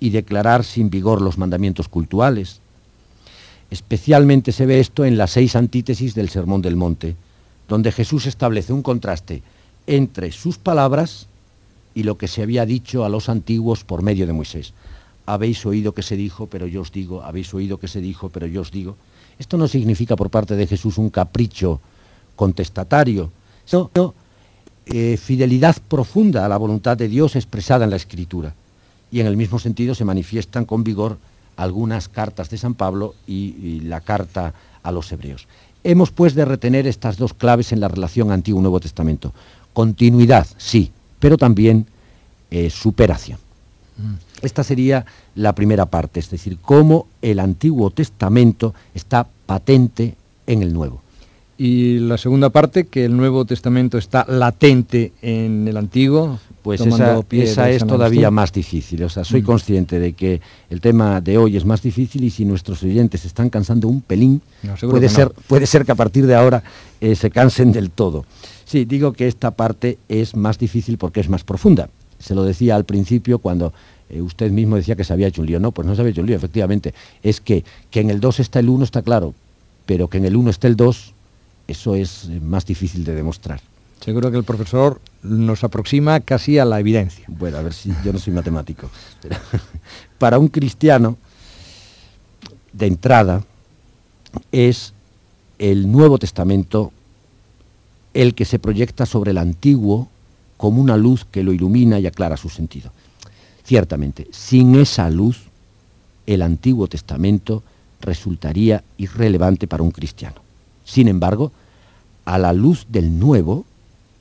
y 0.00 0.10
declarar 0.10 0.64
sin 0.64 0.90
vigor 0.90 1.20
los 1.20 1.38
mandamientos 1.38 1.88
cultuales. 1.88 2.60
Especialmente 3.72 4.52
se 4.52 4.66
ve 4.66 4.78
esto 4.78 5.04
en 5.04 5.16
las 5.16 5.32
seis 5.32 5.56
antítesis 5.56 6.14
del 6.14 6.28
Sermón 6.28 6.62
del 6.62 6.76
Monte, 6.76 7.16
donde 7.66 7.90
Jesús 7.90 8.26
establece 8.26 8.72
un 8.72 8.82
contraste 8.82 9.42
entre 9.86 10.30
sus 10.30 10.58
palabras 10.58 11.26
y 11.94 12.04
lo 12.04 12.16
que 12.18 12.28
se 12.28 12.42
había 12.42 12.66
dicho 12.66 13.04
a 13.04 13.08
los 13.08 13.28
antiguos 13.28 13.82
por 13.82 14.02
medio 14.02 14.26
de 14.26 14.32
Moisés 14.32 14.72
habéis 15.26 15.64
oído 15.66 15.92
que 15.92 16.02
se 16.02 16.16
dijo, 16.16 16.46
pero 16.46 16.66
yo 16.66 16.82
os 16.82 16.92
digo, 16.92 17.22
habéis 17.22 17.52
oído 17.54 17.78
que 17.78 17.88
se 17.88 18.00
dijo, 18.00 18.28
pero 18.28 18.46
yo 18.46 18.60
os 18.60 18.70
digo. 18.70 18.96
Esto 19.38 19.56
no 19.56 19.68
significa 19.68 20.16
por 20.16 20.30
parte 20.30 20.56
de 20.56 20.66
Jesús 20.66 20.98
un 20.98 21.10
capricho 21.10 21.80
contestatario, 22.36 23.30
sino 23.64 23.90
eh, 24.86 25.16
fidelidad 25.16 25.76
profunda 25.88 26.44
a 26.44 26.48
la 26.48 26.56
voluntad 26.56 26.96
de 26.96 27.08
Dios 27.08 27.36
expresada 27.36 27.84
en 27.84 27.90
la 27.90 27.96
Escritura. 27.96 28.54
Y 29.10 29.20
en 29.20 29.26
el 29.26 29.36
mismo 29.36 29.58
sentido 29.58 29.94
se 29.94 30.04
manifiestan 30.04 30.64
con 30.64 30.84
vigor 30.84 31.18
algunas 31.56 32.08
cartas 32.08 32.50
de 32.50 32.58
San 32.58 32.74
Pablo 32.74 33.14
y, 33.26 33.80
la 33.80 34.00
carta 34.00 34.54
a 34.82 34.92
los 34.92 35.10
hebreos. 35.12 35.46
Hemos 35.84 36.10
pues 36.10 36.34
de 36.34 36.44
retener 36.44 36.86
estas 36.86 37.16
dos 37.16 37.34
claves 37.34 37.72
en 37.72 37.80
la 37.80 37.88
relación 37.88 38.30
Antiguo-Nuevo 38.30 38.80
Testamento. 38.80 39.32
Continuidad, 39.72 40.46
sí, 40.56 40.92
pero 41.18 41.36
también 41.36 41.86
eh, 42.50 42.70
superación. 42.70 43.38
Mm. 43.96 44.14
Esta 44.42 44.64
sería 44.64 45.06
la 45.34 45.54
primera 45.54 45.86
parte, 45.86 46.20
es 46.20 46.30
decir, 46.30 46.58
cómo 46.60 47.06
el 47.20 47.40
Antiguo 47.40 47.90
Testamento 47.90 48.74
está 48.94 49.26
patente 49.46 50.16
en 50.46 50.62
el 50.62 50.72
Nuevo. 50.72 51.00
Y 51.64 52.00
la 52.00 52.18
segunda 52.18 52.50
parte, 52.50 52.88
que 52.88 53.04
el 53.04 53.16
Nuevo 53.16 53.44
Testamento 53.44 53.96
está 53.96 54.26
latente 54.28 55.12
en 55.22 55.68
el 55.68 55.76
Antiguo. 55.76 56.40
Pues 56.60 56.80
esa, 56.80 57.70
es 57.70 57.86
todavía 57.86 58.32
más 58.32 58.52
difícil. 58.52 59.04
O 59.04 59.08
sea, 59.08 59.22
soy 59.22 59.42
mm. 59.42 59.44
consciente 59.44 60.00
de 60.00 60.12
que 60.14 60.40
el 60.70 60.80
tema 60.80 61.20
de 61.20 61.38
hoy 61.38 61.56
es 61.56 61.64
más 61.64 61.80
difícil 61.80 62.24
y 62.24 62.30
si 62.30 62.44
nuestros 62.44 62.82
oyentes 62.82 63.24
están 63.24 63.48
cansando 63.48 63.86
un 63.86 64.00
pelín, 64.00 64.42
puede, 64.80 65.08
ser, 65.08 65.30
puede 65.46 65.66
ser 65.66 65.84
que 65.84 65.92
a 65.92 65.94
partir 65.94 66.26
de 66.26 66.34
ahora 66.34 66.64
eh, 67.00 67.14
se 67.14 67.30
cansen 67.30 67.70
del 67.70 67.92
todo. 67.92 68.24
Sí, 68.64 68.84
digo 68.84 69.12
que 69.12 69.28
esta 69.28 69.52
parte 69.52 69.98
es 70.08 70.34
más 70.34 70.58
difícil 70.58 70.98
porque 70.98 71.20
es 71.20 71.28
más 71.28 71.44
profunda 71.44 71.88
se 72.18 72.34
lo 72.34 72.44
decía 72.44 72.76
al 72.76 72.84
principio 72.84 73.40
cuando 73.40 73.72
eh, 74.08 74.20
usted 74.20 74.50
mismo 74.52 74.76
decía 74.76 74.94
que 74.94 75.02
se 75.02 75.12
había 75.12 75.26
hecho 75.26 75.42
un 75.42 75.48
lío. 75.48 75.58
No, 75.58 75.72
pues 75.72 75.86
no 75.86 75.94
se 75.94 76.00
había 76.00 76.12
hecho 76.12 76.20
un 76.20 76.28
lío, 76.28 76.36
efectivamente. 76.36 76.94
Es 77.22 77.40
que, 77.40 77.64
que 77.90 78.00
en 78.00 78.10
el 78.10 78.20
2 78.20 78.40
está 78.40 78.60
el 78.60 78.68
1 78.68 78.84
está 78.84 79.02
claro, 79.02 79.34
pero 79.86 80.08
que 80.08 80.18
en 80.18 80.24
el 80.24 80.36
1 80.36 80.50
esté 80.50 80.68
el 80.68 80.76
2, 80.76 81.14
eso 81.72 81.94
es 81.94 82.24
eh, 82.24 82.40
más 82.40 82.64
difícil 82.64 83.04
de 83.04 83.14
demostrar. 83.14 83.60
Seguro 84.00 84.30
que 84.30 84.36
el 84.36 84.44
profesor 84.44 85.00
nos 85.22 85.64
aproxima 85.64 86.20
casi 86.20 86.58
a 86.58 86.64
la 86.64 86.80
evidencia. 86.80 87.24
Bueno, 87.28 87.58
a 87.58 87.62
ver 87.62 87.72
si 87.72 87.92
yo 88.04 88.12
no 88.12 88.18
soy 88.18 88.32
matemático. 88.32 88.90
para 90.18 90.38
un 90.38 90.48
cristiano, 90.48 91.16
de 92.72 92.86
entrada, 92.86 93.44
es 94.50 94.92
el 95.58 95.90
Nuevo 95.90 96.18
Testamento 96.18 96.92
el 98.14 98.34
que 98.34 98.44
se 98.44 98.58
proyecta 98.58 99.06
sobre 99.06 99.30
el 99.30 99.38
Antiguo 99.38 100.08
como 100.56 100.80
una 100.80 100.96
luz 100.96 101.24
que 101.24 101.42
lo 101.42 101.52
ilumina 101.52 101.98
y 101.98 102.06
aclara 102.06 102.36
su 102.36 102.48
sentido. 102.48 102.92
Ciertamente, 103.64 104.28
sin 104.32 104.74
esa 104.76 105.08
luz, 105.10 105.42
el 106.26 106.42
Antiguo 106.42 106.88
Testamento 106.88 107.62
resultaría 108.00 108.82
irrelevante 108.96 109.66
para 109.66 109.82
un 109.82 109.90
cristiano. 109.90 110.36
Sin 110.84 111.08
embargo, 111.08 111.52
a 112.24 112.38
la 112.38 112.52
luz 112.52 112.86
del 112.88 113.18
Nuevo, 113.18 113.64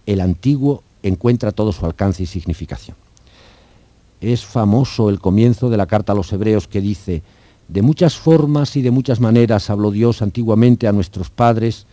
el 0.05 0.21
Antiguo 0.21 0.83
encuentra 1.03 1.51
todo 1.51 1.71
su 1.71 1.85
alcance 1.85 2.23
y 2.23 2.25
significación. 2.25 2.95
Es 4.19 4.45
famoso 4.45 5.09
el 5.09 5.19
comienzo 5.19 5.69
de 5.69 5.77
la 5.77 5.87
carta 5.87 6.13
a 6.13 6.15
los 6.15 6.31
hebreos 6.31 6.67
que 6.67 6.81
dice, 6.81 7.23
de 7.67 7.81
muchas 7.81 8.17
formas 8.17 8.75
y 8.75 8.81
de 8.81 8.91
muchas 8.91 9.19
maneras 9.19 9.69
habló 9.69 9.91
Dios 9.91 10.21
antiguamente 10.21 10.87
a 10.87 10.91
nuestros 10.91 11.29
padres 11.29 11.85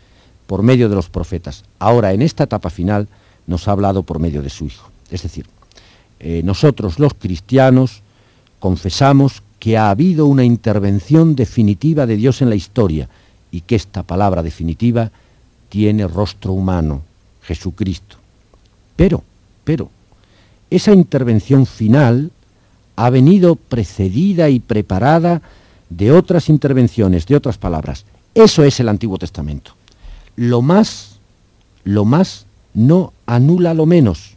por 0.46 0.62
medio 0.62 0.88
de 0.88 0.96
los 0.96 1.08
profetas. 1.08 1.64
Ahora, 1.78 2.12
en 2.12 2.22
esta 2.22 2.44
etapa 2.44 2.70
final, 2.70 3.08
nos 3.46 3.68
ha 3.68 3.72
hablado 3.72 4.02
por 4.02 4.18
medio 4.18 4.42
de 4.42 4.50
su 4.50 4.64
Hijo. 4.66 4.90
Es 5.10 5.22
decir, 5.22 5.46
eh, 6.20 6.42
nosotros 6.44 6.98
los 6.98 7.14
cristianos 7.14 8.02
confesamos 8.58 9.42
que 9.58 9.76
ha 9.76 9.90
habido 9.90 10.26
una 10.26 10.44
intervención 10.44 11.34
definitiva 11.34 12.06
de 12.06 12.16
Dios 12.16 12.42
en 12.42 12.50
la 12.50 12.56
historia 12.56 13.08
y 13.50 13.62
que 13.62 13.76
esta 13.76 14.02
palabra 14.02 14.42
definitiva 14.42 15.10
tiene 15.68 16.06
rostro 16.06 16.52
humano, 16.52 17.02
Jesucristo. 17.42 18.16
Pero, 18.96 19.22
pero, 19.64 19.90
esa 20.70 20.92
intervención 20.92 21.66
final 21.66 22.30
ha 22.96 23.10
venido 23.10 23.54
precedida 23.56 24.50
y 24.50 24.60
preparada 24.60 25.40
de 25.88 26.12
otras 26.12 26.48
intervenciones, 26.48 27.26
de 27.26 27.36
otras 27.36 27.58
palabras. 27.58 28.04
Eso 28.34 28.64
es 28.64 28.80
el 28.80 28.88
Antiguo 28.88 29.18
Testamento. 29.18 29.72
Lo 30.36 30.62
más, 30.62 31.18
lo 31.84 32.04
más 32.04 32.46
no 32.74 33.12
anula 33.26 33.74
lo 33.74 33.86
menos, 33.86 34.34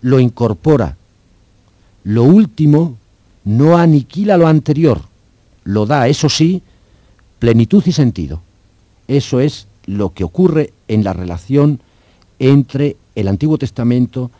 lo 0.00 0.20
incorpora. 0.20 0.96
Lo 2.04 2.22
último 2.22 2.96
no 3.44 3.76
aniquila 3.76 4.36
lo 4.36 4.46
anterior, 4.46 5.02
lo 5.64 5.86
da, 5.86 6.08
eso 6.08 6.28
sí, 6.28 6.62
plenitud 7.38 7.82
y 7.86 7.92
sentido. 7.92 8.40
Eso 9.08 9.40
es 9.40 9.66
lo 9.86 10.12
que 10.12 10.24
ocurre 10.24 10.72
en 10.88 11.04
la 11.04 11.12
relación 11.12 11.80
entre 12.38 12.96
el 13.14 13.28
Antiguo 13.28 13.58
Testamento 13.58 14.30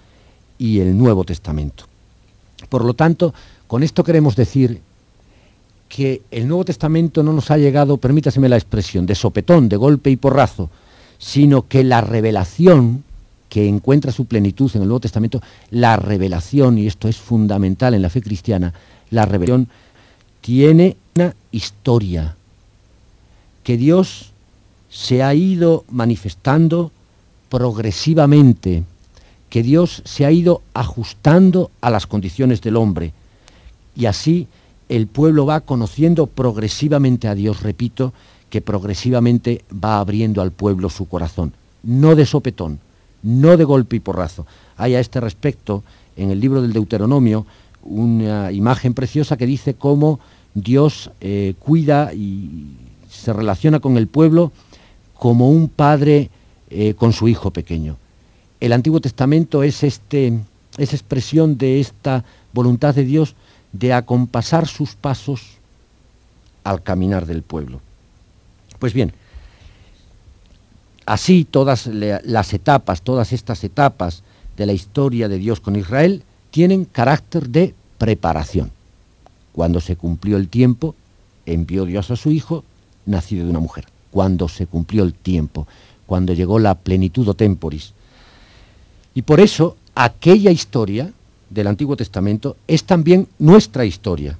y 0.58 0.80
el 0.80 0.96
Nuevo 0.96 1.24
Testamento. 1.24 1.84
Por 2.68 2.84
lo 2.84 2.94
tanto, 2.94 3.32
con 3.66 3.82
esto 3.82 4.04
queremos 4.04 4.36
decir 4.36 4.80
que 5.88 6.22
el 6.30 6.48
Nuevo 6.48 6.64
Testamento 6.64 7.22
no 7.22 7.32
nos 7.32 7.50
ha 7.50 7.58
llegado, 7.58 7.96
permítaseme 7.96 8.48
la 8.48 8.56
expresión, 8.56 9.06
de 9.06 9.14
sopetón, 9.14 9.68
de 9.68 9.76
golpe 9.76 10.10
y 10.10 10.16
porrazo, 10.16 10.68
sino 11.18 11.66
que 11.68 11.84
la 11.84 12.00
revelación 12.00 13.04
que 13.48 13.68
encuentra 13.68 14.12
su 14.12 14.26
plenitud 14.26 14.70
en 14.74 14.82
el 14.82 14.88
Nuevo 14.88 15.00
Testamento, 15.00 15.40
la 15.70 15.96
revelación, 15.96 16.78
y 16.78 16.86
esto 16.86 17.08
es 17.08 17.16
fundamental 17.16 17.94
en 17.94 18.02
la 18.02 18.10
fe 18.10 18.20
cristiana, 18.20 18.74
la 19.10 19.24
revelación 19.24 19.68
tiene 20.40 20.96
una 21.14 21.34
historia, 21.52 22.36
que 23.62 23.76
Dios 23.76 24.32
se 24.96 25.22
ha 25.22 25.34
ido 25.34 25.84
manifestando 25.90 26.90
progresivamente, 27.50 28.82
que 29.50 29.62
Dios 29.62 30.00
se 30.06 30.24
ha 30.24 30.32
ido 30.32 30.62
ajustando 30.72 31.70
a 31.82 31.90
las 31.90 32.06
condiciones 32.06 32.62
del 32.62 32.76
hombre, 32.76 33.12
y 33.94 34.06
así 34.06 34.48
el 34.88 35.06
pueblo 35.06 35.44
va 35.44 35.60
conociendo 35.60 36.26
progresivamente 36.26 37.28
a 37.28 37.34
Dios, 37.34 37.62
repito, 37.62 38.14
que 38.48 38.62
progresivamente 38.62 39.66
va 39.70 39.98
abriendo 39.98 40.40
al 40.40 40.50
pueblo 40.50 40.88
su 40.88 41.06
corazón, 41.06 41.52
no 41.82 42.16
de 42.16 42.24
sopetón, 42.24 42.78
no 43.22 43.58
de 43.58 43.64
golpe 43.64 43.96
y 43.96 44.00
porrazo. 44.00 44.46
Hay 44.78 44.94
a 44.94 45.00
este 45.00 45.20
respecto 45.20 45.84
en 46.16 46.30
el 46.30 46.40
libro 46.40 46.62
del 46.62 46.72
Deuteronomio 46.72 47.44
una 47.82 48.50
imagen 48.50 48.94
preciosa 48.94 49.36
que 49.36 49.46
dice 49.46 49.74
cómo 49.74 50.20
Dios 50.54 51.10
eh, 51.20 51.52
cuida 51.58 52.14
y 52.14 52.76
se 53.10 53.34
relaciona 53.34 53.80
con 53.80 53.98
el 53.98 54.06
pueblo 54.06 54.52
como 55.18 55.50
un 55.50 55.68
padre 55.68 56.30
eh, 56.70 56.94
con 56.94 57.12
su 57.12 57.28
hijo 57.28 57.50
pequeño. 57.50 57.96
El 58.60 58.72
Antiguo 58.72 59.00
Testamento 59.00 59.62
es, 59.62 59.82
este, 59.82 60.38
es 60.78 60.92
expresión 60.94 61.58
de 61.58 61.80
esta 61.80 62.24
voluntad 62.52 62.94
de 62.94 63.04
Dios 63.04 63.34
de 63.72 63.92
acompasar 63.92 64.66
sus 64.66 64.94
pasos 64.94 65.42
al 66.64 66.82
caminar 66.82 67.26
del 67.26 67.42
pueblo. 67.42 67.80
Pues 68.78 68.92
bien, 68.92 69.12
así 71.04 71.44
todas 71.44 71.86
las 71.86 72.54
etapas, 72.54 73.02
todas 73.02 73.32
estas 73.32 73.62
etapas 73.64 74.22
de 74.56 74.66
la 74.66 74.72
historia 74.72 75.28
de 75.28 75.38
Dios 75.38 75.60
con 75.60 75.76
Israel 75.76 76.22
tienen 76.50 76.84
carácter 76.84 77.48
de 77.48 77.74
preparación. 77.98 78.70
Cuando 79.52 79.80
se 79.80 79.96
cumplió 79.96 80.36
el 80.36 80.48
tiempo, 80.48 80.94
envió 81.46 81.84
Dios 81.84 82.10
a 82.10 82.16
su 82.16 82.30
Hijo, 82.30 82.64
nacido 83.06 83.44
de 83.44 83.50
una 83.50 83.60
mujer. 83.60 83.86
Cuando 84.16 84.48
se 84.48 84.66
cumplió 84.66 85.02
el 85.02 85.12
tiempo, 85.12 85.66
cuando 86.06 86.32
llegó 86.32 86.58
la 86.58 86.74
plenitud 86.74 87.28
o 87.28 87.34
temporis. 87.34 87.92
Y 89.14 89.20
por 89.20 89.40
eso 89.40 89.76
aquella 89.94 90.50
historia 90.50 91.12
del 91.50 91.66
Antiguo 91.66 91.98
Testamento 91.98 92.56
es 92.66 92.84
también 92.84 93.28
nuestra 93.38 93.84
historia. 93.84 94.38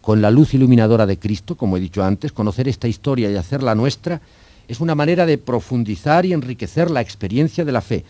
Con 0.00 0.22
la 0.22 0.30
luz 0.30 0.54
iluminadora 0.54 1.06
de 1.06 1.18
Cristo, 1.18 1.56
como 1.56 1.76
he 1.76 1.80
dicho 1.80 2.04
antes, 2.04 2.30
conocer 2.30 2.68
esta 2.68 2.86
historia 2.86 3.28
y 3.28 3.34
hacerla 3.34 3.74
nuestra 3.74 4.20
es 4.68 4.78
una 4.78 4.94
manera 4.94 5.26
de 5.26 5.38
profundizar 5.38 6.24
y 6.24 6.32
enriquecer 6.32 6.88
la 6.88 7.00
experiencia 7.00 7.64
de 7.64 7.72
la 7.72 7.80
fe, 7.80 8.04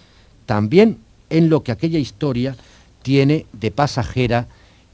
también 0.45 0.99
en 1.31 1.49
lo 1.49 1.63
que 1.63 1.73
aquella 1.73 1.99
historia 1.99 2.59
tiene 3.01 3.47
de 3.55 3.71
pasajera 3.71 4.49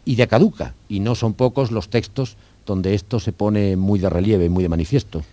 y 0.05 0.15
de 0.15 0.29
caduca, 0.29 0.75
y 0.89 1.01
no 1.01 1.17
son 1.17 1.35
pocos 1.35 1.73
los 1.73 1.89
textos 1.89 2.37
donde 2.65 2.95
esto 2.95 3.19
se 3.19 3.33
pone 3.33 3.75
muy 3.75 3.99
de 3.99 4.09
relieve, 4.09 4.49
muy 4.49 4.63
de 4.63 4.69
manifiesto. 4.69 5.25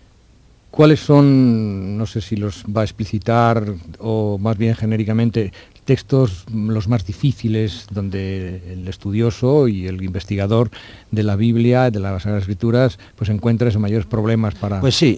¿Cuáles 0.71 0.99
son, 0.99 1.97
no 1.97 2.05
sé 2.05 2.21
si 2.21 2.35
los 2.35 2.63
va 2.65 2.81
a 2.81 2.83
explicitar 2.83 3.73
o 3.97 4.38
más 4.38 4.57
bien 4.57 4.75
genéricamente, 4.75 5.51
textos 5.89 6.45
los 6.53 6.88
más 6.88 7.03
difíciles 7.03 7.88
donde 7.89 8.61
el 8.73 8.88
estudioso 8.88 9.67
y 9.67 9.88
el 9.88 10.03
investigador 10.03 10.69
de 11.09 11.23
la 11.23 11.35
Biblia, 11.35 11.89
de 11.89 11.99
las 11.99 12.21
Sagradas 12.21 12.43
Escrituras, 12.43 12.99
pues 13.15 13.31
encuentra 13.31 13.69
esos 13.69 13.82
mayores 13.82 14.05
problemas 14.05 14.53
para 14.53 14.79
Pues 14.82 14.93
sí, 14.93 15.17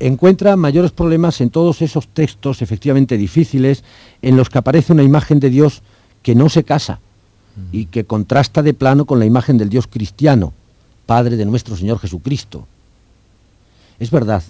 encuentra 0.00 0.56
mayores 0.56 0.92
problemas 0.92 1.42
en 1.42 1.50
todos 1.50 1.82
esos 1.82 2.08
textos 2.08 2.62
efectivamente 2.62 3.18
difíciles 3.18 3.84
en 4.22 4.38
los 4.38 4.48
que 4.48 4.56
aparece 4.56 4.94
una 4.94 5.02
imagen 5.02 5.38
de 5.38 5.50
Dios 5.50 5.82
que 6.22 6.34
no 6.34 6.48
se 6.48 6.64
casa 6.64 6.98
y 7.70 7.84
que 7.84 8.04
contrasta 8.04 8.62
de 8.62 8.72
plano 8.72 9.04
con 9.04 9.18
la 9.18 9.26
imagen 9.26 9.58
del 9.58 9.68
Dios 9.68 9.86
cristiano, 9.86 10.54
Padre 11.04 11.36
de 11.36 11.44
nuestro 11.44 11.76
Señor 11.76 11.98
Jesucristo. 11.98 12.66
Es 13.98 14.10
verdad, 14.10 14.42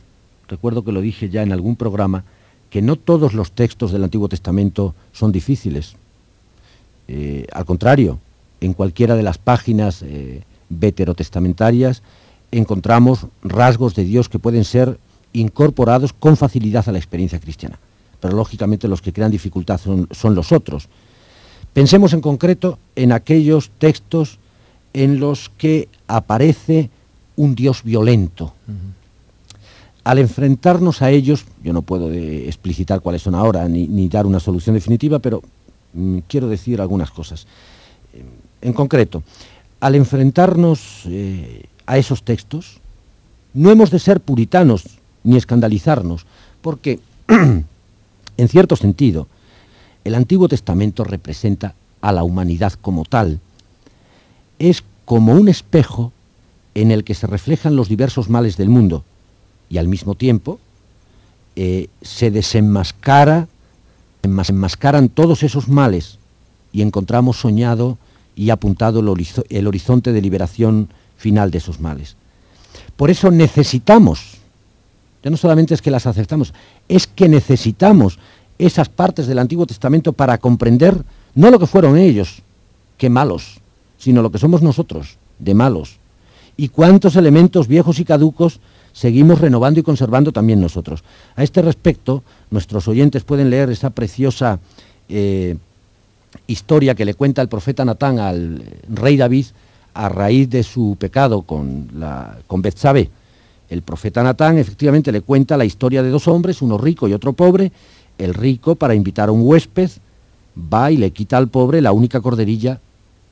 recuerdo 0.49 0.85
que 0.85 0.93
lo 0.93 1.01
dije 1.01 1.29
ya 1.29 1.43
en 1.43 1.53
algún 1.53 1.77
programa, 1.77 2.25
que 2.71 2.83
no 2.83 2.97
todos 2.97 3.35
los 3.35 3.53
textos 3.53 3.93
del 3.93 4.05
Antiguo 4.05 4.29
Testamento 4.29 4.95
son 5.13 5.33
difíciles. 5.33 5.97
Eh, 7.09 7.47
al 7.53 7.65
contrario, 7.65 8.19
en 8.61 8.73
cualquiera 8.73 9.17
de 9.17 9.23
las 9.23 9.39
páginas 9.39 10.03
eh, 10.03 10.43
veterotestamentarias 10.69 12.03
encontramos 12.51 13.27
rasgos 13.43 13.95
de 13.95 14.05
Dios 14.05 14.29
que 14.29 14.39
pueden 14.39 14.65
ser 14.65 14.99
incorporados 15.33 16.13
con 16.13 16.37
facilidad 16.37 16.89
a 16.89 16.93
la 16.93 16.99
experiencia 16.99 17.41
cristiana. 17.41 17.79
Pero 18.21 18.37
lógicamente 18.37 18.89
los 18.89 19.03
que 19.03 19.13
crean 19.13 19.31
dificultad 19.31 19.79
son, 19.79 20.35
los 20.35 20.53
otros. 20.53 20.89
Pensemos 21.73 22.13
en 22.13 22.21
concreto 22.21 22.79
en 22.95 23.13
aquellos 23.13 23.71
textos 23.79 24.39
en 24.95 25.21
los 25.21 25.51
que 25.59 25.89
aparece 26.07 26.89
un 27.37 27.55
Dios 27.55 27.83
violento, 27.83 28.55
al 30.07 30.21
enfrentarnos 30.21 31.03
a 31.03 31.11
ellos, 31.11 31.45
yo 31.65 31.73
no 31.73 31.83
puedo 31.83 32.13
explicitar 32.13 33.01
cuáles 33.01 33.23
son 33.23 33.35
ahora 33.35 33.69
ni, 33.69 34.09
dar 34.09 34.25
una 34.25 34.39
solución 34.39 34.75
definitiva, 34.77 35.19
pero 35.19 35.43
mm, 35.95 36.19
quiero 36.29 36.47
decir 36.47 36.81
algunas 36.81 37.11
cosas. 37.11 37.49
En 38.63 38.73
concreto, 38.73 39.25
al 39.81 39.97
enfrentarnos 39.97 41.03
eh, 41.07 41.65
a 41.87 41.99
esos 41.99 42.23
textos, 42.23 42.79
no 43.53 43.73
hemos 43.73 43.91
de 43.91 43.99
ser 43.99 44.21
puritanos 44.21 44.85
ni 45.25 45.37
escandalizarnos, 45.37 46.25
porque, 46.63 47.01
en 47.27 48.49
cierto 48.49 48.77
sentido, 48.77 49.27
el 50.05 50.15
Antiguo 50.15 50.47
Testamento 50.47 51.03
representa 51.03 51.75
a 52.01 52.13
la 52.13 52.23
humanidad 52.23 52.75
como 52.75 53.05
tal. 53.07 53.41
Es 54.61 54.85
como 55.05 55.33
un 55.33 55.49
espejo 55.49 56.13
en 56.77 56.93
el 56.93 57.03
que 57.03 57.15
se 57.15 57.27
reflejan 57.27 57.75
los 57.75 57.89
diversos 57.89 58.31
males 58.31 58.57
del 58.57 58.69
mundo 58.69 59.03
y 59.69 59.79
al 59.79 59.89
mismo 59.89 60.15
tiempo 60.15 60.59
eh, 61.57 61.89
se 62.03 62.31
desenmascara, 62.31 63.49
enmascaran 64.23 65.09
todos 65.09 65.43
esos 65.43 65.69
males 65.69 66.19
y 66.73 66.83
encontramos 66.83 67.39
soñado 67.39 67.97
y 68.35 68.51
apuntado 68.51 69.01
el, 69.01 69.67
horizonte 69.67 70.13
de 70.13 70.21
liberación 70.21 70.91
final 71.17 71.51
de 71.51 71.59
esos 71.59 71.81
males. 71.81 72.17
Por 72.97 73.11
eso 73.11 73.31
necesitamos, 73.31 74.39
ya 75.25 75.31
no 75.31 75.39
solamente 75.39 75.73
es 75.73 75.81
que 75.81 75.91
las 75.91 76.07
aceptamos, 76.07 76.53
es 76.89 77.07
que 77.07 77.29
necesitamos 77.29 78.19
esas 78.59 78.91
partes 78.91 79.27
del 79.27 79.39
Antiguo 79.39 79.67
Testamento 79.67 80.13
para 80.13 80.39
comprender 80.39 81.03
no 81.35 81.51
lo 81.51 81.59
que 81.59 81.67
fueron 81.67 81.97
ellos, 81.97 82.43
que 82.99 83.09
malos, 83.09 83.61
sino 83.99 84.21
lo 84.21 84.31
que 84.31 84.39
somos 84.39 84.61
nosotros, 84.61 85.17
de 85.39 85.55
malos. 85.55 85.97
Y 86.59 86.69
cuántos 86.69 87.17
elementos 87.17 87.69
viejos 87.69 87.99
y 87.99 88.05
caducos 88.05 88.61
seguimos 88.97 89.41
renovando 89.43 89.79
y 89.79 89.83
conservando 89.83 90.33
también 90.33 90.59
nosotros. 90.59 91.05
A 91.37 91.43
este 91.43 91.61
respecto, 91.61 92.23
nuestros 92.51 92.89
oyentes 92.89 93.25
pueden 93.25 93.51
leer 93.51 93.69
esa 93.69 93.91
preciosa 93.91 94.59
eh, 95.11 95.57
historia 96.47 96.95
que 96.95 97.05
le 97.05 97.13
cuenta 97.13 97.43
el 97.43 97.49
profeta 97.49 97.85
Natán 97.85 98.19
al 98.19 98.65
rey 98.89 99.19
David 99.19 99.47
a 99.93 100.09
raíz 100.09 100.49
de 100.49 100.63
su 100.63 100.97
pecado 100.99 101.43
con, 101.43 101.89
la, 101.95 102.39
con 102.47 102.63
Betsabé. 102.63 103.11
El 103.69 103.83
profeta 103.83 104.23
Natán 104.23 104.57
efectivamente 104.57 105.13
le 105.13 105.21
cuenta 105.21 105.59
la 105.59 105.67
historia 105.67 106.03
de 106.03 106.09
dos 106.09 106.27
hombres, 106.27 106.63
uno 106.63 106.79
rico 106.79 107.07
y 107.07 107.13
otro 107.13 107.35
pobre. 107.35 107.73
El 108.17 108.33
rico, 108.33 108.77
para 108.77 108.95
invitar 108.95 109.29
a 109.29 109.33
un 109.33 109.43
huésped, 109.43 109.91
va 110.57 110.91
y 110.91 110.97
le 110.97 111.11
quita 111.11 111.37
al 111.37 111.49
pobre 111.49 111.83
la 111.83 111.93
única 111.93 112.23
corderilla 112.23 112.81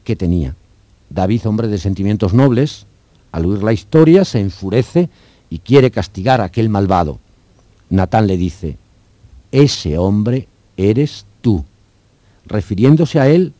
que 0.04 0.14
tenía. 0.14 0.54
David, 1.08 1.46
hombre 1.46 1.68
de 1.68 1.78
sentimientos 1.78 2.34
nobles, 2.34 2.84
al 3.32 3.46
oír 3.46 3.62
la 3.62 3.72
historia, 3.72 4.26
se 4.26 4.40
enfurece 4.40 5.08
y 5.54 5.60
quiere 5.60 5.92
castigar 5.92 6.40
a 6.40 6.46
aquel 6.46 6.68
malvado. 6.68 7.20
Natán 7.88 8.26
le 8.26 8.36
dice, 8.36 8.76
ese 9.52 9.96
hombre 9.98 10.48
eres 10.76 11.26
tú, 11.42 11.64
refiriéndose 12.44 13.20
a 13.20 13.28
él 13.28 13.52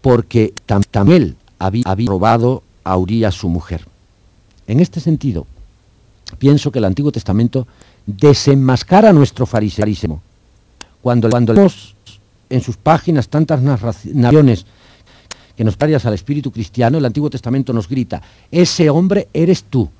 porque 0.00 0.54
también 0.64 1.36
había, 1.58 1.84
robado 2.06 2.62
a 2.84 2.96
Urias 2.96 3.34
su 3.34 3.50
mujer. 3.50 3.84
En 4.66 4.80
este 4.80 4.98
sentido, 4.98 5.46
pienso 6.38 6.72
que 6.72 6.78
el 6.78 6.86
Antiguo 6.86 7.12
Testamento 7.12 7.66
desenmascara 8.06 9.12
nuestro 9.12 9.44
fariseísmo. 9.44 10.22
Cuando, 11.02 11.28
cuando 11.28 11.52
leemos 11.52 11.94
en 12.48 12.62
sus 12.62 12.78
páginas 12.78 13.28
tantas 13.28 13.60
narraciones 13.60 14.64
que 15.54 15.64
nos 15.64 15.76
parias 15.76 16.06
al 16.06 16.14
espíritu 16.14 16.50
cristiano, 16.50 16.96
el 16.96 17.04
Antiguo 17.04 17.28
Testamento 17.28 17.74
nos 17.74 17.90
grita, 17.90 18.22
ese 18.50 18.88
hombre 18.88 19.28
eres 19.34 19.64
tú. 19.64 19.90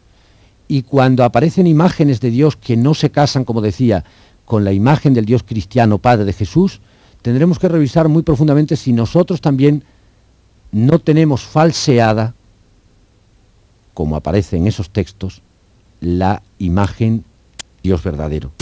Y 0.68 0.82
cuando 0.82 1.24
aparecen 1.24 1.66
imágenes 1.66 2.20
de 2.20 2.30
Dios 2.30 2.56
que 2.56 2.76
no 2.76 2.94
se 2.94 3.10
casan, 3.10 3.44
como 3.44 3.60
decía, 3.60 4.04
con 4.44 4.64
la 4.64 4.72
imagen 4.72 5.14
del 5.14 5.24
Dios 5.24 5.42
cristiano, 5.42 5.98
Padre 5.98 6.26
de 6.26 6.32
Jesús, 6.32 6.80
tendremos 7.22 7.58
que 7.58 7.68
revisar 7.68 8.08
muy 8.08 8.22
profundamente 8.22 8.76
si 8.76 8.92
nosotros 8.92 9.40
también 9.40 9.82
no 10.70 10.98
tenemos 10.98 11.42
falseada 11.42 12.34
como 13.98 14.14
aparece 14.14 14.56
en 14.56 14.68
esos 14.68 14.90
textos, 14.90 15.42
la 16.00 16.40
imagen 16.60 17.24
Dios 17.82 18.00
verdadero. 18.04 18.52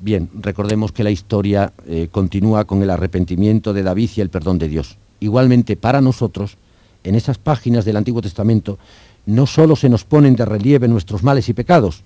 Bien, 0.00 0.30
recordemos 0.40 0.90
que 0.90 1.04
la 1.04 1.10
historia 1.10 1.74
eh, 1.86 2.08
continúa 2.10 2.64
con 2.64 2.82
el 2.82 2.88
arrepentimiento 2.88 3.74
de 3.74 3.82
David 3.82 4.08
y 4.16 4.22
el 4.22 4.30
perdón 4.30 4.58
de 4.58 4.68
Dios. 4.68 4.96
Igualmente, 5.20 5.76
para 5.76 6.00
nosotros, 6.00 6.56
en 7.04 7.14
esas 7.14 7.36
páginas 7.36 7.84
del 7.84 7.98
Antiguo 7.98 8.22
Testamento, 8.22 8.78
no 9.26 9.46
solo 9.46 9.76
se 9.76 9.88
nos 9.88 10.04
ponen 10.04 10.36
de 10.36 10.44
relieve 10.44 10.88
nuestros 10.88 11.22
males 11.22 11.48
y 11.48 11.54
pecados, 11.54 12.02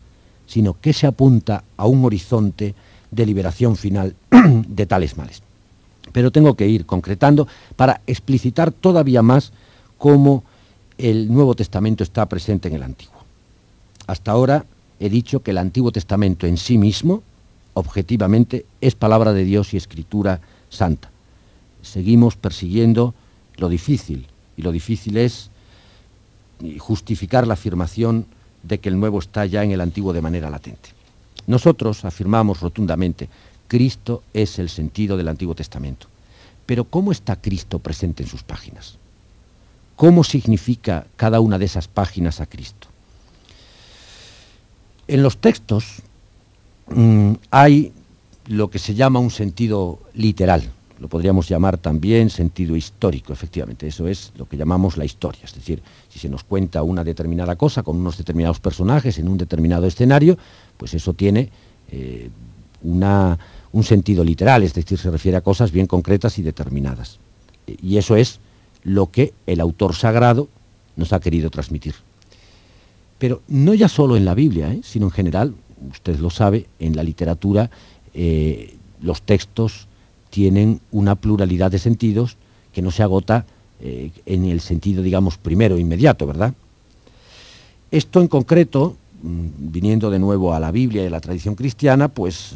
sino 0.46 0.76
que 0.80 0.92
se 0.92 1.06
apunta 1.06 1.64
a 1.76 1.86
un 1.86 2.04
horizonte 2.04 2.74
de 3.10 3.26
liberación 3.26 3.76
final 3.76 4.14
de 4.30 4.86
tales 4.86 5.16
males. 5.16 5.42
Pero 6.12 6.30
tengo 6.30 6.54
que 6.54 6.68
ir 6.68 6.86
concretando 6.86 7.48
para 7.74 8.00
explicitar 8.06 8.70
todavía 8.70 9.22
más 9.22 9.52
cómo 9.98 10.44
el 10.98 11.32
Nuevo 11.32 11.54
Testamento 11.54 12.04
está 12.04 12.26
presente 12.26 12.68
en 12.68 12.74
el 12.74 12.82
Antiguo. 12.82 13.16
Hasta 14.06 14.30
ahora 14.30 14.64
he 15.00 15.08
dicho 15.08 15.40
que 15.40 15.50
el 15.50 15.58
Antiguo 15.58 15.92
Testamento 15.92 16.46
en 16.46 16.56
sí 16.56 16.78
mismo, 16.78 17.22
objetivamente, 17.74 18.64
es 18.80 18.94
palabra 18.94 19.32
de 19.32 19.44
Dios 19.44 19.74
y 19.74 19.76
escritura 19.76 20.40
santa. 20.70 21.10
Seguimos 21.82 22.36
persiguiendo 22.36 23.14
lo 23.56 23.68
difícil, 23.68 24.26
y 24.56 24.62
lo 24.62 24.72
difícil 24.72 25.16
es 25.16 25.50
justificar 26.78 27.46
la 27.46 27.54
afirmación 27.54 28.26
de 28.62 28.78
que 28.78 28.88
el 28.88 28.98
nuevo 28.98 29.18
está 29.18 29.46
ya 29.46 29.62
en 29.62 29.70
el 29.70 29.80
antiguo 29.80 30.12
de 30.12 30.22
manera 30.22 30.50
latente. 30.50 30.90
Nosotros 31.46 32.04
afirmamos 32.04 32.60
rotundamente, 32.60 33.28
Cristo 33.68 34.22
es 34.32 34.58
el 34.58 34.68
sentido 34.68 35.16
del 35.16 35.28
Antiguo 35.28 35.54
Testamento. 35.54 36.08
Pero 36.66 36.84
¿cómo 36.84 37.12
está 37.12 37.36
Cristo 37.36 37.78
presente 37.78 38.22
en 38.22 38.28
sus 38.28 38.42
páginas? 38.42 38.96
¿Cómo 39.94 40.24
significa 40.24 41.06
cada 41.16 41.40
una 41.40 41.58
de 41.58 41.64
esas 41.64 41.88
páginas 41.88 42.40
a 42.40 42.46
Cristo? 42.46 42.88
En 45.08 45.22
los 45.22 45.38
textos 45.38 46.02
mm, 46.88 47.34
hay 47.50 47.92
lo 48.46 48.70
que 48.70 48.78
se 48.78 48.94
llama 48.94 49.20
un 49.20 49.30
sentido 49.30 50.00
literal, 50.14 50.70
lo 50.98 51.08
podríamos 51.08 51.48
llamar 51.48 51.76
también 51.78 52.30
sentido 52.30 52.74
histórico, 52.74 53.32
efectivamente, 53.32 53.86
eso 53.86 54.08
es 54.08 54.32
lo 54.36 54.46
que 54.46 54.56
llamamos 54.56 54.96
la 54.96 55.04
historia, 55.04 55.42
es 55.44 55.54
decir, 55.54 55.82
si 56.08 56.18
se 56.18 56.28
nos 56.28 56.44
cuenta 56.44 56.82
una 56.82 57.04
determinada 57.04 57.56
cosa 57.56 57.82
con 57.82 57.96
unos 57.96 58.16
determinados 58.16 58.60
personajes 58.60 59.18
en 59.18 59.28
un 59.28 59.36
determinado 59.36 59.86
escenario, 59.86 60.38
pues 60.76 60.94
eso 60.94 61.12
tiene 61.12 61.50
eh, 61.90 62.30
un 62.82 63.84
sentido 63.84 64.24
literal, 64.24 64.62
es 64.62 64.74
decir, 64.74 64.98
se 64.98 65.10
refiere 65.10 65.36
a 65.36 65.42
cosas 65.42 65.72
bien 65.72 65.86
concretas 65.86 66.38
y 66.38 66.42
determinadas. 66.42 67.18
Y 67.66 67.96
eso 67.96 68.16
es 68.16 68.38
lo 68.84 69.10
que 69.10 69.34
el 69.46 69.60
autor 69.60 69.94
sagrado 69.94 70.48
nos 70.96 71.12
ha 71.12 71.20
querido 71.20 71.50
transmitir. 71.50 71.94
Pero 73.18 73.42
no 73.48 73.74
ya 73.74 73.88
solo 73.88 74.16
en 74.16 74.24
la 74.24 74.34
Biblia, 74.34 74.72
¿eh? 74.72 74.80
sino 74.82 75.06
en 75.06 75.12
general, 75.12 75.54
usted 75.90 76.18
lo 76.18 76.30
sabe, 76.30 76.66
en 76.78 76.94
la 76.96 77.02
literatura 77.02 77.70
eh, 78.14 78.76
los 79.02 79.22
textos 79.22 79.88
tienen 80.30 80.80
una 80.92 81.14
pluralidad 81.14 81.70
de 81.70 81.78
sentidos 81.78 82.36
que 82.72 82.82
no 82.82 82.90
se 82.90 83.02
agota 83.02 83.46
eh, 83.80 84.10
en 84.26 84.44
el 84.44 84.60
sentido, 84.60 85.02
digamos, 85.02 85.38
primero, 85.38 85.78
inmediato, 85.78 86.26
¿verdad? 86.26 86.54
Esto 87.90 88.20
en 88.20 88.28
concreto, 88.28 88.96
mm, 89.22 89.46
viniendo 89.72 90.10
de 90.10 90.18
nuevo 90.18 90.54
a 90.54 90.60
la 90.60 90.70
Biblia 90.70 91.02
y 91.02 91.06
a 91.06 91.10
la 91.10 91.20
tradición 91.20 91.54
cristiana, 91.54 92.08
pues 92.08 92.54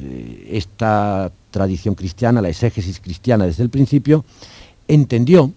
esta 0.48 1.30
tradición 1.50 1.94
cristiana, 1.94 2.42
la 2.42 2.48
exégesis 2.48 3.00
cristiana 3.00 3.46
desde 3.46 3.62
el 3.62 3.70
principio, 3.70 4.24
entendió 4.88 5.52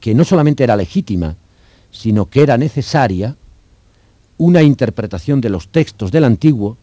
que 0.00 0.14
no 0.14 0.24
solamente 0.24 0.64
era 0.64 0.76
legítima, 0.76 1.36
sino 1.90 2.26
que 2.26 2.42
era 2.42 2.56
necesaria 2.58 3.36
una 4.38 4.62
interpretación 4.62 5.40
de 5.40 5.50
los 5.50 5.68
textos 5.68 6.10
del 6.10 6.24
antiguo 6.24 6.76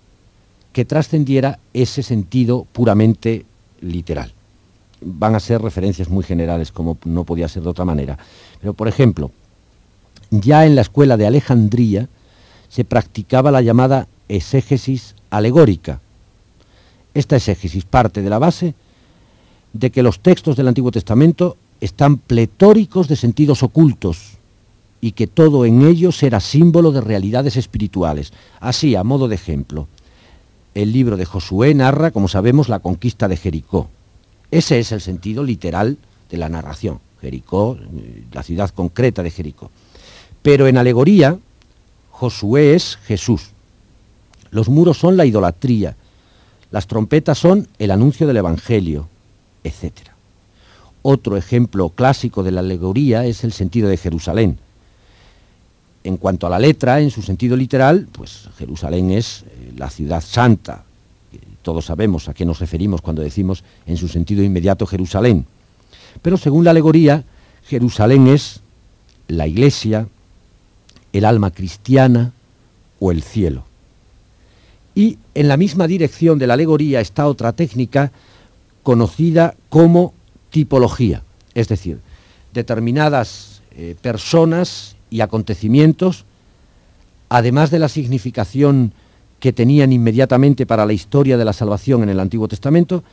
que 0.71 0.85
trascendiera 0.85 1.59
ese 1.73 2.03
sentido 2.03 2.65
puramente 2.71 3.45
literal. 3.81 4.31
Van 5.01 5.35
a 5.35 5.39
ser 5.39 5.61
referencias 5.61 6.09
muy 6.09 6.23
generales, 6.23 6.71
como 6.71 6.97
no 7.05 7.23
podía 7.23 7.47
ser 7.47 7.63
de 7.63 7.69
otra 7.69 7.85
manera. 7.85 8.17
Pero, 8.59 8.73
por 8.73 8.87
ejemplo, 8.87 9.31
ya 10.29 10.65
en 10.65 10.75
la 10.75 10.81
escuela 10.81 11.17
de 11.17 11.27
Alejandría 11.27 12.07
se 12.69 12.85
practicaba 12.85 13.51
la 13.51 13.61
llamada 13.61 14.07
exégesis 14.27 15.15
alegórica. 15.29 16.01
Esta 17.13 17.37
exégesis 17.37 17.85
parte 17.85 18.21
de 18.21 18.29
la 18.29 18.39
base 18.39 18.75
de 19.73 19.89
que 19.89 20.03
los 20.03 20.19
textos 20.19 20.55
del 20.55 20.67
Antiguo 20.67 20.91
Testamento 20.91 21.57
están 21.81 22.17
pletóricos 22.17 23.07
de 23.07 23.15
sentidos 23.15 23.63
ocultos 23.63 24.37
y 25.01 25.13
que 25.13 25.27
todo 25.27 25.65
en 25.65 25.85
ellos 25.85 26.21
era 26.23 26.39
símbolo 26.39 26.91
de 26.91 27.01
realidades 27.01 27.55
espirituales. 27.55 28.33
Así, 28.59 28.95
a 28.95 29.03
modo 29.03 29.27
de 29.27 29.35
ejemplo, 29.35 29.87
el 30.75 30.91
libro 30.91 31.17
de 31.17 31.25
Josué 31.25 31.73
narra, 31.73 32.11
como 32.11 32.27
sabemos, 32.27 32.69
la 32.69 32.79
conquista 32.79 33.27
de 33.27 33.37
Jericó. 33.37 33.89
Ese 34.51 34.79
es 34.79 34.91
el 34.91 35.01
sentido 35.01 35.43
literal 35.43 35.97
de 36.29 36.37
la 36.37 36.49
narración. 36.49 36.99
Jericó, 37.21 37.77
la 38.31 38.43
ciudad 38.43 38.69
concreta 38.69 39.23
de 39.23 39.31
Jericó. 39.31 39.71
Pero 40.41 40.67
en 40.67 40.77
alegoría, 40.77 41.37
Josué 42.11 42.75
es 42.75 42.97
Jesús. 43.05 43.51
Los 44.51 44.69
muros 44.69 44.97
son 44.97 45.17
la 45.17 45.25
idolatría. 45.25 45.95
Las 46.71 46.87
trompetas 46.87 47.37
son 47.37 47.67
el 47.77 47.91
anuncio 47.91 48.27
del 48.27 48.37
Evangelio, 48.37 49.07
etc. 49.63 49.93
Otro 51.01 51.37
ejemplo 51.37 51.89
clásico 51.89 52.43
de 52.43 52.51
la 52.51 52.61
alegoría 52.61 53.25
es 53.25 53.43
el 53.43 53.53
sentido 53.53 53.89
de 53.89 53.97
Jerusalén. 53.97 54.59
En 56.09 56.17
cuanto 56.17 56.47
a 56.47 56.49
la 56.49 56.57
letra, 56.57 56.99
en 57.01 57.11
su 57.11 57.21
sentido 57.21 57.55
literal, 57.55 58.07
pues 58.11 58.49
Jerusalén 58.57 59.11
es 59.11 59.43
eh, 59.43 59.73
la 59.77 59.91
ciudad 59.91 60.21
santa. 60.21 60.83
Todos 61.61 61.85
sabemos 61.85 62.27
a 62.27 62.33
qué 62.33 62.45
nos 62.45 62.57
referimos 62.57 62.99
cuando 62.99 63.21
decimos 63.21 63.63
en 63.85 63.95
su 63.95 64.07
sentido 64.07 64.41
inmediato 64.41 64.87
Jerusalén. 64.87 65.45
Pero 66.23 66.35
según 66.37 66.63
la 66.65 66.71
alegoría, 66.71 67.23
Jerusalén 67.67 68.25
es 68.25 68.61
la 69.27 69.45
iglesia, 69.45 70.07
el 71.13 71.25
alma 71.25 71.51
cristiana 71.51 72.33
o 72.99 73.11
el 73.11 73.21
cielo. 73.21 73.65
Y 74.95 75.19
en 75.35 75.47
la 75.47 75.57
misma 75.57 75.85
dirección 75.85 76.39
de 76.39 76.47
la 76.47 76.55
alegoría 76.55 77.01
está 77.01 77.27
otra 77.27 77.53
técnica 77.53 78.11
conocida 78.81 79.53
como 79.69 80.15
tipología, 80.49 81.21
es 81.53 81.67
decir, 81.67 81.99
determinadas 82.51 83.61
eh, 83.75 83.95
personas 84.01 84.95
y 85.09 85.21
acontecimientos, 85.21 86.25
además 87.29 87.71
de 87.71 87.79
la 87.79 87.89
significación 87.89 88.93
que 89.39 89.53
tenían 89.53 89.93
inmediatamente 89.93 90.65
para 90.65 90.85
la 90.85 90.93
historia 90.93 91.37
de 91.37 91.45
la 91.45 91.53
salvación 91.53 92.03
en 92.03 92.09
el 92.09 92.19
Antiguo 92.19 92.47
Testamento, 92.47 93.03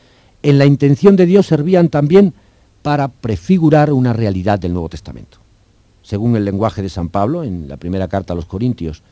en 0.42 0.58
la 0.58 0.66
intención 0.66 1.16
de 1.16 1.26
Dios 1.26 1.46
servían 1.46 1.88
también 1.88 2.34
para 2.82 3.08
prefigurar 3.08 3.92
una 3.92 4.12
realidad 4.12 4.58
del 4.58 4.72
Nuevo 4.72 4.88
Testamento. 4.88 5.38
Según 6.02 6.36
el 6.36 6.44
lenguaje 6.44 6.82
de 6.82 6.88
San 6.88 7.08
Pablo, 7.08 7.42
en 7.42 7.68
la 7.68 7.76
primera 7.76 8.08
carta 8.08 8.32
a 8.32 8.36
los 8.36 8.46
Corintios, 8.46 9.02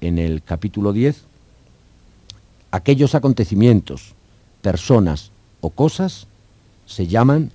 en 0.00 0.18
el 0.18 0.42
capítulo 0.42 0.92
10, 0.92 1.22
aquellos 2.70 3.14
acontecimientos, 3.14 4.12
personas 4.60 5.30
o 5.60 5.70
cosas 5.70 6.26
se 6.86 7.06
llaman 7.06 7.50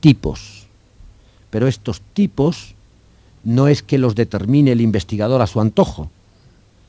tipos. 0.00 0.66
Pero 1.50 1.66
estos 1.66 2.00
tipos 2.12 2.74
no 3.44 3.68
es 3.68 3.82
que 3.82 3.98
los 3.98 4.14
determine 4.14 4.72
el 4.72 4.80
investigador 4.80 5.42
a 5.42 5.46
su 5.46 5.60
antojo, 5.60 6.10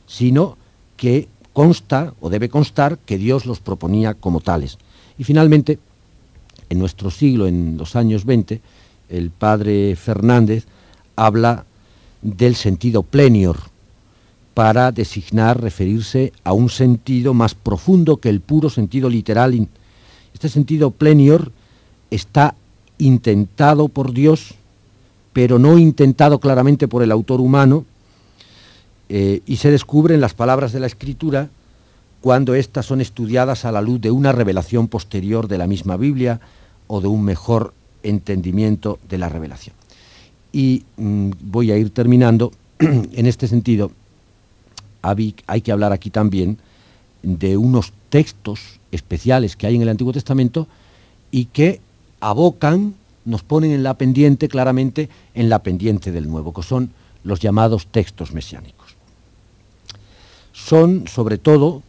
sino 0.08 0.58
que 0.98 1.28
consta 1.54 2.13
o 2.20 2.30
debe 2.30 2.50
constar 2.50 2.98
que 2.98 3.18
Dios 3.18 3.46
los 3.46 3.60
proponía 3.60 4.13
como 4.13 4.42
tales. 4.42 4.78
Y 5.18 5.24
finalmente, 5.24 5.80
en 6.70 6.80
nuestro 6.80 7.12
siglo, 7.12 7.48
en 7.48 7.78
los 7.78 7.96
años 7.96 8.26
20, 8.26 8.62
el 9.10 9.30
padre 9.30 9.96
Fernández 9.96 10.66
habla 11.16 11.66
del 12.22 12.56
sentido 12.56 13.04
plenior 13.04 13.58
para 14.54 14.92
designar, 14.92 15.62
referirse 15.62 16.32
a 16.44 16.54
un 16.54 16.70
sentido 16.70 17.34
más 17.34 17.56
profundo 17.56 18.18
que 18.18 18.30
el 18.30 18.39
puro 18.39 18.70
sentido 18.70 19.10
literal. 19.10 19.68
Este 20.34 20.50
sentido 20.50 20.92
plenior 20.92 21.52
está 22.12 22.56
intentado 22.98 23.88
por 23.88 24.13
Dios, 24.13 24.56
pero 25.34 25.60
no 25.60 25.78
intentado 25.78 26.39
claramente 26.39 26.88
por 26.88 27.04
el 27.04 27.12
autor 27.12 27.41
humano, 27.41 27.86
eh, 29.10 29.41
y 29.46 29.58
se 29.58 29.72
descubre 29.72 30.15
en 30.15 30.22
las 30.22 30.34
palabras 30.34 30.72
de 30.72 30.80
la 30.80 30.88
Escritura 30.88 31.50
cuando 32.22 32.56
éstas 32.56 32.86
son 32.86 33.02
estudiadas 33.02 33.65
a 33.65 33.72
la 33.72 33.82
luz 33.82 34.00
de 34.00 34.12
una 34.12 34.32
revelación 34.32 34.88
posterior 34.88 35.48
de 35.48 35.58
la 35.58 35.67
misma 35.67 35.98
Biblia 35.98 36.39
o 36.88 37.02
de 37.02 37.08
un 37.08 37.24
mejor 37.24 37.74
entendimiento 38.02 39.00
de 39.10 39.17
la 39.17 39.28
revelación. 39.28 39.76
Y 40.54 40.84
mm, 40.98 41.32
voy 41.41 41.72
a 41.72 41.78
ir 41.78 41.89
terminando. 41.89 42.52
en 42.80 43.26
este 43.28 43.48
sentido, 43.48 43.91
hay 45.02 45.62
que 45.62 45.72
hablar 45.72 45.91
aquí 45.91 46.10
también 46.10 46.58
de 47.24 47.58
unos 47.58 47.91
textos 48.10 48.80
especiales 48.91 49.56
que 49.56 49.67
hay 49.67 49.76
en 49.76 49.82
el 49.82 49.89
Antiguo 49.89 50.13
Testamento 50.13 50.67
y 51.30 51.46
que 51.46 51.82
abocan, 52.19 52.93
nos 53.25 53.43
ponen 53.43 53.71
en 53.71 53.83
la 53.83 53.95
pendiente 53.95 54.47
claramente, 54.47 55.09
en 55.33 55.49
la 55.49 55.59
pendiente 55.59 56.12
del 56.12 56.29
nuevo, 56.29 56.53
que 56.53 56.63
son 56.63 56.91
los 57.23 57.39
llamados 57.39 57.88
textos 57.88 58.33
mesiánicos. 58.33 58.95
Son, 60.51 61.07
sobre 61.07 61.38
todo, 61.38 61.81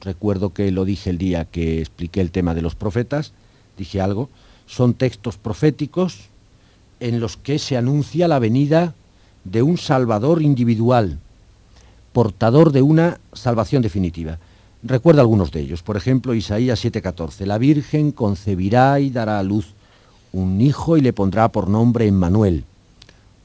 recuerdo 0.00 0.52
que 0.52 0.70
lo 0.70 0.84
dije 0.84 1.10
el 1.10 1.18
día 1.18 1.44
que 1.44 1.80
expliqué 1.80 2.20
el 2.20 2.30
tema 2.30 2.54
de 2.54 2.62
los 2.62 2.74
profetas, 2.74 3.32
dije 3.78 4.00
algo, 4.00 4.28
son 4.66 4.94
textos 4.94 5.36
proféticos 5.36 6.28
en 7.00 7.20
los 7.20 7.36
que 7.36 7.58
se 7.58 7.76
anuncia 7.76 8.28
la 8.28 8.38
venida 8.38 8.94
de 9.44 9.62
un 9.62 9.78
Salvador 9.78 10.42
individual, 10.42 11.18
portador 12.12 12.72
de 12.72 12.82
una 12.82 13.20
salvación 13.32 13.82
definitiva. 13.82 14.38
Recuerda 14.82 15.20
algunos 15.20 15.50
de 15.50 15.60
ellos, 15.60 15.82
por 15.82 15.96
ejemplo, 15.96 16.34
Isaías 16.34 16.84
7:14, 16.84 17.46
la 17.46 17.58
Virgen 17.58 18.12
concebirá 18.12 19.00
y 19.00 19.10
dará 19.10 19.38
a 19.38 19.42
luz 19.42 19.73
un 20.34 20.60
hijo 20.60 20.96
y 20.96 21.00
le 21.00 21.12
pondrá 21.12 21.48
por 21.48 21.68
nombre 21.68 22.08
Emmanuel. 22.08 22.64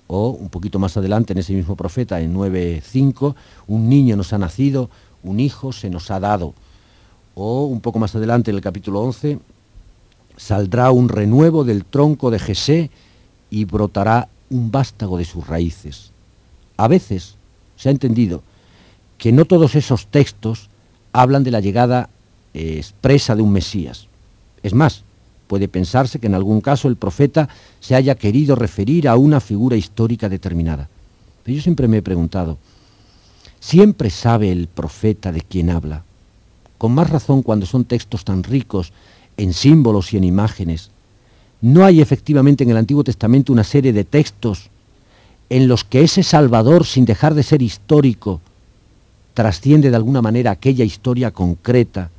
O 0.08 0.30
un 0.30 0.50
poquito 0.50 0.80
más 0.80 0.98
adelante 0.98 1.34
en 1.34 1.40
ese 1.40 1.54
mismo 1.54 1.76
profeta, 1.76 2.20
en 2.20 2.34
9.5, 2.36 3.36
un 3.68 3.88
niño 3.88 4.16
nos 4.18 4.34
ha 4.34 4.40
nacido, 4.40 4.90
un 5.24 5.40
hijo 5.40 5.72
se 5.72 5.92
nos 5.92 6.10
ha 6.10 6.20
dado. 6.20 6.56
O 7.36 7.66
un 7.66 7.80
poco 7.80 8.00
más 8.00 8.16
adelante 8.16 8.50
en 8.50 8.58
el 8.58 8.64
capítulo 8.64 9.02
11, 9.02 9.38
saldrá 10.36 10.90
un 10.90 11.10
renuevo 11.10 11.64
del 11.64 11.86
tronco 11.86 12.32
de 12.32 12.40
Jesé 12.40 12.90
y 13.52 13.66
brotará 13.66 14.28
un 14.50 14.72
vástago 14.72 15.20
de 15.20 15.26
sus 15.26 15.46
raíces. 15.46 16.12
A 16.76 16.88
veces 16.88 17.36
se 17.78 17.90
ha 17.90 17.92
entendido 17.92 18.42
que 19.20 19.32
no 19.32 19.46
todos 19.46 19.76
esos 19.76 20.08
textos 20.08 20.70
hablan 21.14 21.44
de 21.44 21.52
la 21.52 21.60
llegada 21.60 22.10
eh, 22.56 22.78
expresa 22.78 23.36
de 23.36 23.44
un 23.44 23.52
Mesías. 23.52 24.08
Es 24.64 24.74
más, 24.74 25.04
puede 25.50 25.68
pensarse 25.68 26.20
que 26.20 26.28
en 26.28 26.36
algún 26.36 26.62
caso 26.62 26.88
el 26.88 26.96
profeta 26.96 27.50
se 27.80 27.96
haya 27.96 28.14
querido 28.14 28.56
referir 28.56 29.08
a 29.08 29.18
una 29.18 29.40
figura 29.40 29.76
histórica 29.76 30.30
determinada. 30.30 30.88
Pero 31.44 31.56
yo 31.56 31.64
siempre 31.64 31.88
me 31.88 31.98
he 31.98 32.02
preguntado, 32.04 32.60
¿siempre 33.60 34.12
sabe 34.12 34.52
el 34.52 34.68
profeta 34.68 35.32
de 35.32 35.42
quién 35.42 35.72
habla? 35.72 36.04
Con 36.78 36.92
más 36.92 37.10
razón 37.10 37.42
cuando 37.42 37.66
son 37.66 37.84
textos 37.84 38.24
tan 38.24 38.44
ricos 38.44 38.94
en 39.38 39.54
símbolos 39.54 40.14
y 40.14 40.18
en 40.18 40.24
imágenes, 40.24 40.92
no 41.62 41.84
hay 41.84 42.00
efectivamente 42.00 42.64
en 42.64 42.70
el 42.70 42.78
Antiguo 42.78 43.04
Testamento 43.04 43.52
una 43.52 43.64
serie 43.64 43.92
de 43.92 44.04
textos 44.04 44.70
en 45.50 45.68
los 45.68 45.84
que 45.84 46.04
ese 46.04 46.22
Salvador, 46.22 46.86
sin 46.86 47.06
dejar 47.06 47.34
de 47.34 47.42
ser 47.42 47.64
histórico, 47.64 48.40
trasciende 49.34 49.90
de 49.90 49.96
alguna 49.96 50.22
manera 50.22 50.52
aquella 50.52 50.86
historia 50.86 51.32
concreta 51.32 52.12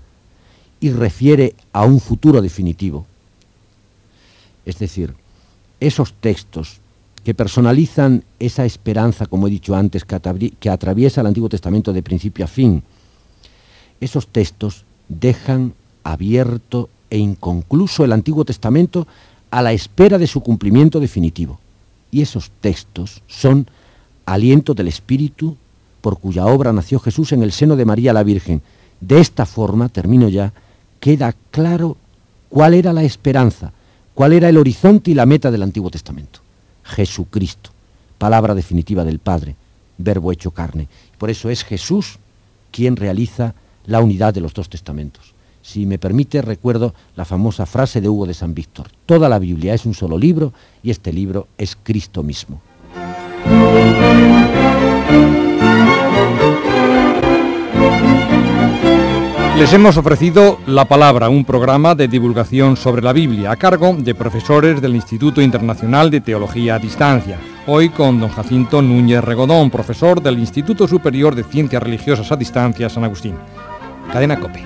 y 0.81 0.91
refiere 0.91 1.55
a 1.73 1.85
un 1.85 2.01
futuro 2.01 2.43
definitivo. 2.43 3.07
Es 4.71 4.79
decir, 4.79 5.15
esos 5.81 6.13
textos 6.13 6.79
que 7.25 7.35
personalizan 7.35 8.23
esa 8.39 8.65
esperanza, 8.65 9.27
como 9.27 9.49
he 9.49 9.51
dicho 9.51 9.75
antes, 9.75 10.05
que, 10.05 10.71
atraviesa 10.71 11.21
el 11.21 11.27
Antiguo 11.27 11.49
Testamento 11.49 11.93
de 11.93 12.05
principio 12.05 12.45
a 12.45 12.49
fin, 12.49 12.85
esos 14.01 14.29
textos 14.29 14.85
dejan 15.09 15.75
abierto 16.05 16.89
e 17.11 17.19
inconcluso 17.19 18.05
el 18.05 18.13
Antiguo 18.13 18.45
Testamento 18.45 19.09
a 19.51 19.61
la 19.61 19.73
espera 19.73 20.19
de 20.19 20.29
su 20.29 20.41
cumplimiento 20.41 21.01
definitivo. 21.01 21.59
Y 22.13 22.23
esos 22.23 22.53
textos 22.61 23.23
son 23.27 23.67
aliento 24.25 24.73
del 24.73 24.87
Espíritu 24.87 25.57
por 26.01 26.21
cuya 26.21 26.47
obra 26.47 26.73
nació 26.73 27.01
Jesús 27.01 27.33
en 27.33 27.43
el 27.43 27.51
seno 27.51 27.75
de 27.75 27.87
María 27.87 28.13
la 28.13 28.23
Virgen. 28.23 28.63
De 29.01 29.19
esta 29.19 29.47
forma, 29.47 29.89
termino 29.89 30.29
ya, 30.29 30.53
queda 31.01 31.35
claro 31.51 31.97
cuál 32.49 32.75
era 32.75 32.93
la 32.93 33.03
esperanza, 33.03 33.73
cuál 34.21 34.35
era 34.35 34.51
el 34.51 34.59
horizonte 34.59 35.11
y 35.11 35.15
la 35.15 35.25
meta 35.25 35.51
del 35.51 35.63
Antiguo 35.63 35.89
Testamento. 35.89 36.41
Jesucristo, 36.85 37.71
palabra 38.19 38.55
definitiva 38.55 39.03
del 39.03 39.19
Padre, 39.19 39.57
verbo 39.97 40.31
hecho 40.31 40.51
carne. 40.51 40.89
Por 41.17 41.31
eso 41.31 41.49
es 41.49 41.65
Jesús 41.65 42.19
quien 42.71 42.97
realiza 42.97 43.55
la 43.87 44.01
unidad 44.01 44.35
de 44.35 44.43
los 44.43 44.53
dos 44.53 44.69
testamentos. 44.69 45.33
Si 45.63 45.87
me 45.87 45.99
permite, 45.99 46.43
recuerdo 46.43 46.93
la 47.17 47.25
famosa 47.25 47.65
frase 47.65 48.03
de 48.03 48.11
Hugo 48.11 48.27
de 48.27 48.35
San 48.35 48.53
Víctor. 48.53 48.89
Toda 49.07 49.27
la 49.31 49.39
Biblia 49.39 49.73
es 49.73 49.87
un 49.87 49.95
solo 49.95 50.19
libro 50.19 50.53
y 50.83 50.91
este 50.91 51.15
libro 51.15 51.49
es 51.57 51.75
Cristo 51.83 52.23
mismo. 52.23 52.61
Les 59.61 59.75
hemos 59.75 59.99
ofrecido 59.99 60.59
La 60.67 60.87
Palabra, 60.87 61.29
un 61.29 61.45
programa 61.45 61.95
de 61.95 62.09
divulgación 62.09 62.79
sobre 62.79 63.03
la 63.03 63.13
Biblia 63.13 63.51
a 63.51 63.57
cargo 63.57 63.95
de 63.95 64.15
profesores 64.15 64.81
del 64.81 64.97
Instituto 64.97 65.43
Internacional 65.43 66.11
de 66.11 66.23
Teología 66.23 66.77
a 66.77 66.79
Distancia. 66.79 67.39
Hoy 67.67 67.91
con 67.91 68.19
don 68.19 68.31
Jacinto 68.31 68.81
Núñez 68.81 69.23
Regodón, 69.23 69.69
profesor 69.71 70.23
del 70.23 70.39
Instituto 70.39 70.89
Superior 70.89 71.35
de 71.35 71.45
Ciencias 71.45 71.83
Religiosas 71.83 72.33
a 72.33 72.37
Distancia 72.37 72.89
San 72.89 73.05
Agustín. 73.05 73.35
Cadena 74.11 74.41
Cope. 74.41 74.65